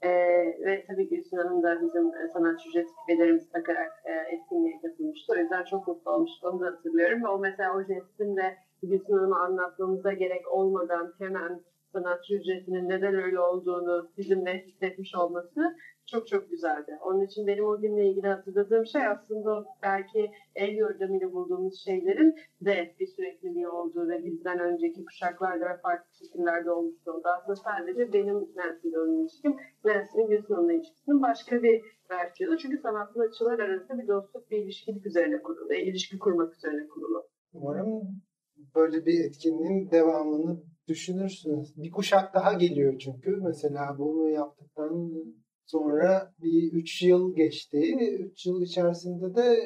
[0.04, 0.10] Ee,
[0.66, 5.34] ve tabii Gülsün Hanım da bizim e, sanatçı ücret belerimizi takarak e, etkinliğe katılmıştı.
[5.34, 6.50] O yüzden çok mutlu olmuştu.
[6.50, 7.24] Onu da hatırlıyorum.
[7.24, 11.62] Ve o mesela o jestin de Gülsün Hanım'a anlatmamıza gerek olmadan hemen
[11.94, 15.76] sanatçı ücretinin neden öyle olduğunu bizimle hissetmiş olması
[16.06, 16.98] çok çok güzeldi.
[17.06, 22.96] Onun için benim o günle ilgili hatırladığım şey aslında belki el yordamıyla bulduğumuz şeylerin de
[23.00, 27.28] bir sürekliliği olduğu ve bizden önceki kuşaklarda ve farklı şekillerde olmuş oldu.
[27.38, 32.58] Aslında sadece benim Nancy'yle olan ilişkim, Nancy'nin Gülsün Hanım'la ilişkisinin başka bir versiyonu.
[32.58, 37.28] Çünkü sanatçılar arasında bir dostluk, bir ilişkilik üzerine kurulu, ilişki kurmak üzerine kurulu.
[37.54, 38.02] Umarım
[38.76, 41.78] böyle bir etkinliğin devamını düşünürsünüz.
[41.78, 43.40] Bir kuşak daha geliyor çünkü.
[43.44, 45.12] Mesela bunu yaptıktan
[45.66, 47.96] sonra bir 3 yıl geçti.
[48.20, 49.60] 3 yıl içerisinde de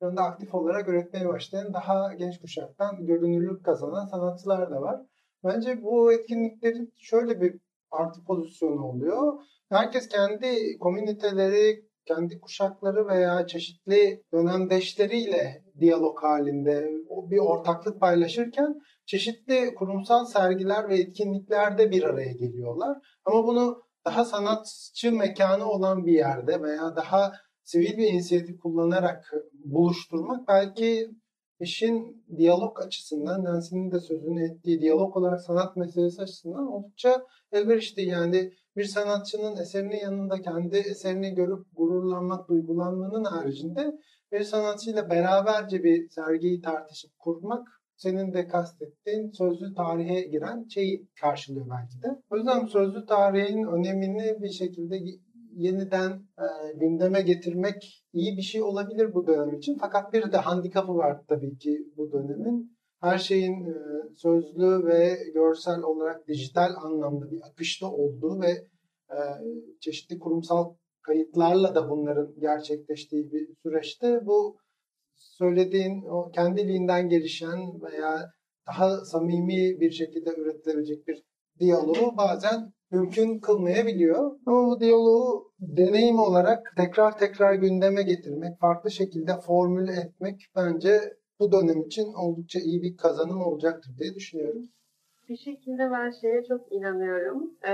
[0.00, 5.00] anda aktif olarak üretmeye başlayan daha genç kuşaktan görünürlük kazanan sanatçılar da var.
[5.44, 7.54] Bence bu etkinliklerin şöyle bir
[7.90, 9.32] artı pozisyonu oluyor.
[9.68, 16.90] Herkes kendi komüniteleri, kendi kuşakları veya çeşitli dönemdeşleriyle diyalog halinde
[17.30, 18.74] bir ortaklık paylaşırken
[19.06, 22.98] çeşitli kurumsal sergiler ve etkinliklerde bir araya geliyorlar.
[23.24, 27.32] Ama bunu daha sanatçı mekanı olan bir yerde veya daha
[27.64, 29.32] sivil bir inisiyatif kullanarak
[29.64, 31.10] buluşturmak belki
[31.60, 37.22] işin diyalog açısından, Nancy'nin de sözünü ettiği diyalog olarak sanat meselesi açısından oldukça
[37.52, 38.02] elverişli.
[38.02, 43.92] Yani bir sanatçının eserinin yanında kendi eserini görüp gururlanmak, duygulanmanın haricinde
[44.32, 47.68] bir sanatçıyla beraberce bir sergiyi tartışıp kurmak
[48.02, 52.22] senin de kastettiğin sözlü tarihe giren şeyi karşılıyor belki de.
[52.30, 54.96] O yüzden sözlü tarihin önemini bir şekilde
[55.56, 59.78] yeniden e, gündeme getirmek iyi bir şey olabilir bu dönem için.
[59.80, 62.76] Fakat bir de handikapı var tabii ki bu dönemin.
[63.00, 63.74] Her şeyin e,
[64.16, 68.50] sözlü ve görsel olarak dijital anlamda bir akışta olduğu ve
[69.10, 69.18] e,
[69.80, 74.56] çeşitli kurumsal kayıtlarla da bunların gerçekleştiği bir süreçte bu
[75.20, 78.30] söylediğin o kendiliğinden gelişen veya
[78.66, 81.22] daha samimi bir şekilde üretilebilecek bir
[81.60, 84.38] diyaloğu bazen mümkün kılmayabiliyor.
[84.46, 91.00] Ama bu diyaloğu deneyim olarak tekrar tekrar gündeme getirmek, farklı şekilde formüle etmek bence
[91.40, 94.62] bu dönem için oldukça iyi bir kazanım olacaktır diye düşünüyorum.
[95.28, 97.50] Bir şekilde ben şeye çok inanıyorum.
[97.64, 97.70] Ee,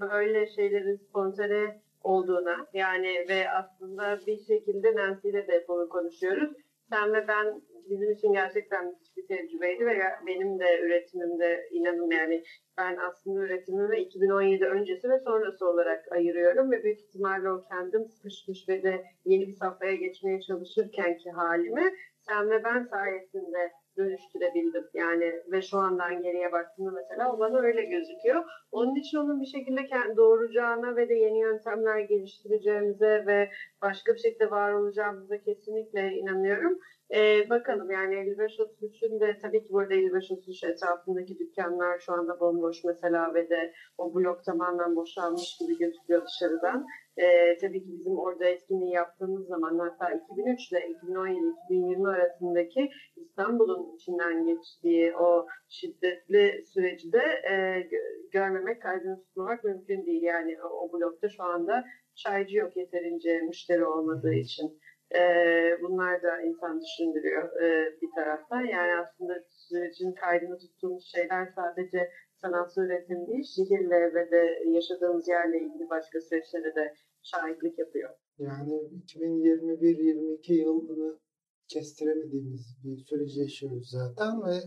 [0.00, 6.52] böyle şeylerin spontane olduğuna yani ve aslında bir şekilde Nancy ile de bunu konuşuyoruz.
[6.90, 12.42] Sen ve ben bizim için gerçekten müthiş bir tecrübeydi ve benim de üretimimde inanın yani
[12.78, 18.68] ben aslında üretimimi 2017 öncesi ve sonrası olarak ayırıyorum ve büyük ihtimalle o kendim sıkışmış
[18.68, 24.84] ve de yeni bir safhaya geçmeye çalışırken ki halimi sen ve ben sayesinde dönüştürebildim.
[24.94, 28.44] Yani ve şu andan geriye baktığımda mesela o bana öyle gözüküyor.
[28.72, 33.50] Onun için onun bir şekilde kendi doğuracağına ve de yeni yöntemler geliştireceğimize ve
[33.82, 36.78] başka bir şekilde var olacağımıza kesinlikle inanıyorum.
[37.14, 43.34] Ee, bakalım yani 55-33'ün de tabii ki burada 55-33 etrafındaki dükkanlar şu anda bomboş mesela
[43.34, 46.86] ve de o blok tamamen boşalmış gibi gözüküyor dışarıdan.
[47.16, 50.78] Ee, tabii ki bizim orada etkinliği yaptığımız zaman hatta 2003 ile
[51.70, 57.54] 2017-2020 arasındaki İstanbul'un içinden geçtiği o şiddetli süreci de e,
[58.32, 60.22] görmemek, kaydını tutmamak mümkün değil.
[60.22, 61.84] Yani o, o blokta şu anda
[62.14, 64.80] çaycı yok yeterince müşteri olmadığı için.
[65.14, 65.22] E,
[65.82, 68.60] bunlar da insan düşündürüyor e, bir taraftan.
[68.60, 72.10] Yani aslında sürecin kaydını tuttuğumuz şeyler sadece
[72.42, 78.10] sanatsal üretim değil, şehirle ve de yaşadığımız yerle ilgili başka süreçlere de şahitlik yapıyor.
[78.38, 78.72] Yani
[79.06, 81.18] 2021-22 yılını
[81.68, 84.58] kestiremediğimiz bir süreci yaşıyoruz zaten ve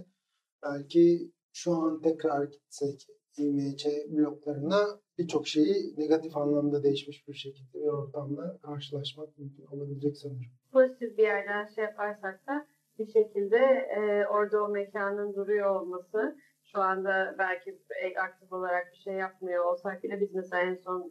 [0.63, 7.87] belki şu an tekrar gitsek İMC bloklarına birçok şeyi negatif anlamda değişmiş bir şekilde bir
[7.87, 10.51] ortamla karşılaşmak mümkün olabilecek sanırım.
[10.71, 12.67] Pozitif bir yerden şey yaparsak da
[12.99, 13.57] bir şekilde
[13.97, 16.37] e, orada o mekanın duruyor olması
[16.75, 17.79] şu anda belki
[18.21, 21.09] aktif olarak bir şey yapmıyor olsak bile biz mesela en son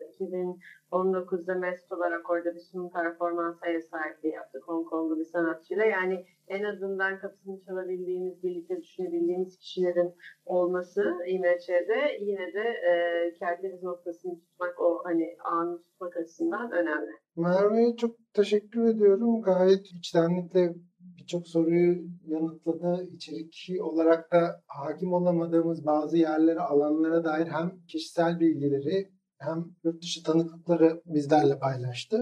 [0.92, 5.84] 2019'da MEST olarak orada bir sunum performans ev sahipliği yaptık Hong Konglu bir sanatçıyla.
[5.84, 10.14] Yani en azından kapısını çalabildiğimiz, birlikte düşünebildiğimiz kişilerin
[10.46, 12.92] olması İMÇ'de yine de e,
[13.38, 17.10] Kerkeriz noktasını tutmak, o hani anı tutmak açısından önemli.
[17.36, 19.42] Merve'ye çok teşekkür ediyorum.
[19.42, 20.74] Gayet içtenlikle
[21.32, 23.08] birçok soruyu yanıtladı.
[23.12, 30.22] İçerik olarak da hakim olamadığımız bazı yerlere, alanlara dair hem kişisel bilgileri hem yurt dışı
[30.22, 32.18] tanıklıkları bizlerle paylaştı.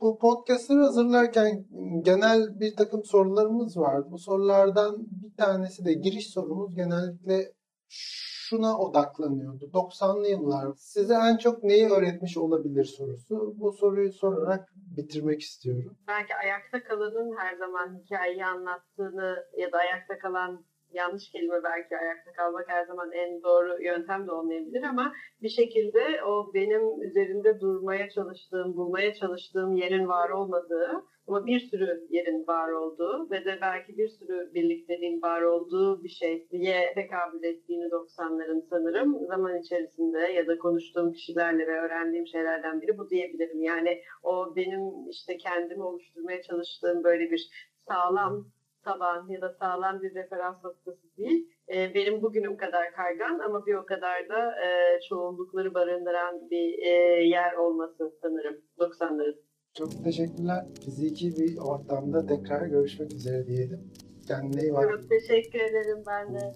[0.00, 1.64] Bu podcastları hazırlarken
[2.04, 4.08] genel bir takım sorularımız vardı.
[4.10, 7.52] Bu sorulardan bir tanesi de giriş sorumuz genellikle
[7.88, 9.64] şuna odaklanıyordu.
[9.64, 13.54] 90'lı yıllar size en çok neyi öğretmiş olabilir sorusu.
[13.56, 15.96] Bu soruyu sorarak bitirmek istiyorum.
[16.08, 20.64] Belki ayakta kalanın her zaman hikayeyi anlattığını ya da ayakta kalan
[20.94, 26.24] yanlış kelime belki ayakta kalmak her zaman en doğru yöntem de olmayabilir ama bir şekilde
[26.24, 32.70] o benim üzerinde durmaya çalıştığım, bulmaya çalıştığım yerin var olmadığı ama bir sürü yerin var
[32.70, 39.26] olduğu ve de belki bir sürü birlikteliğin var olduğu bir şeye tekabül ettiğini 90'ların sanırım
[39.26, 43.62] zaman içerisinde ya da konuştuğum kişilerle ve öğrendiğim şeylerden biri bu diyebilirim.
[43.62, 47.50] Yani o benim işte kendimi oluşturmaya çalıştığım böyle bir
[47.88, 48.46] sağlam
[48.84, 51.48] taban ya da sağlam bir referans noktası değil.
[51.74, 56.90] E, benim bugünüm kadar kaygan ama bir o kadar da e, çoğunlukları barındıran bir e,
[57.24, 59.36] yer olması sanırım 90'ların.
[59.74, 60.64] Çok teşekkürler.
[60.84, 63.92] Fiziki bir ortamda tekrar görüşmek üzere diyelim.
[64.28, 64.90] Kendine iyi bak.
[64.90, 66.52] Çok teşekkür ederim ben de.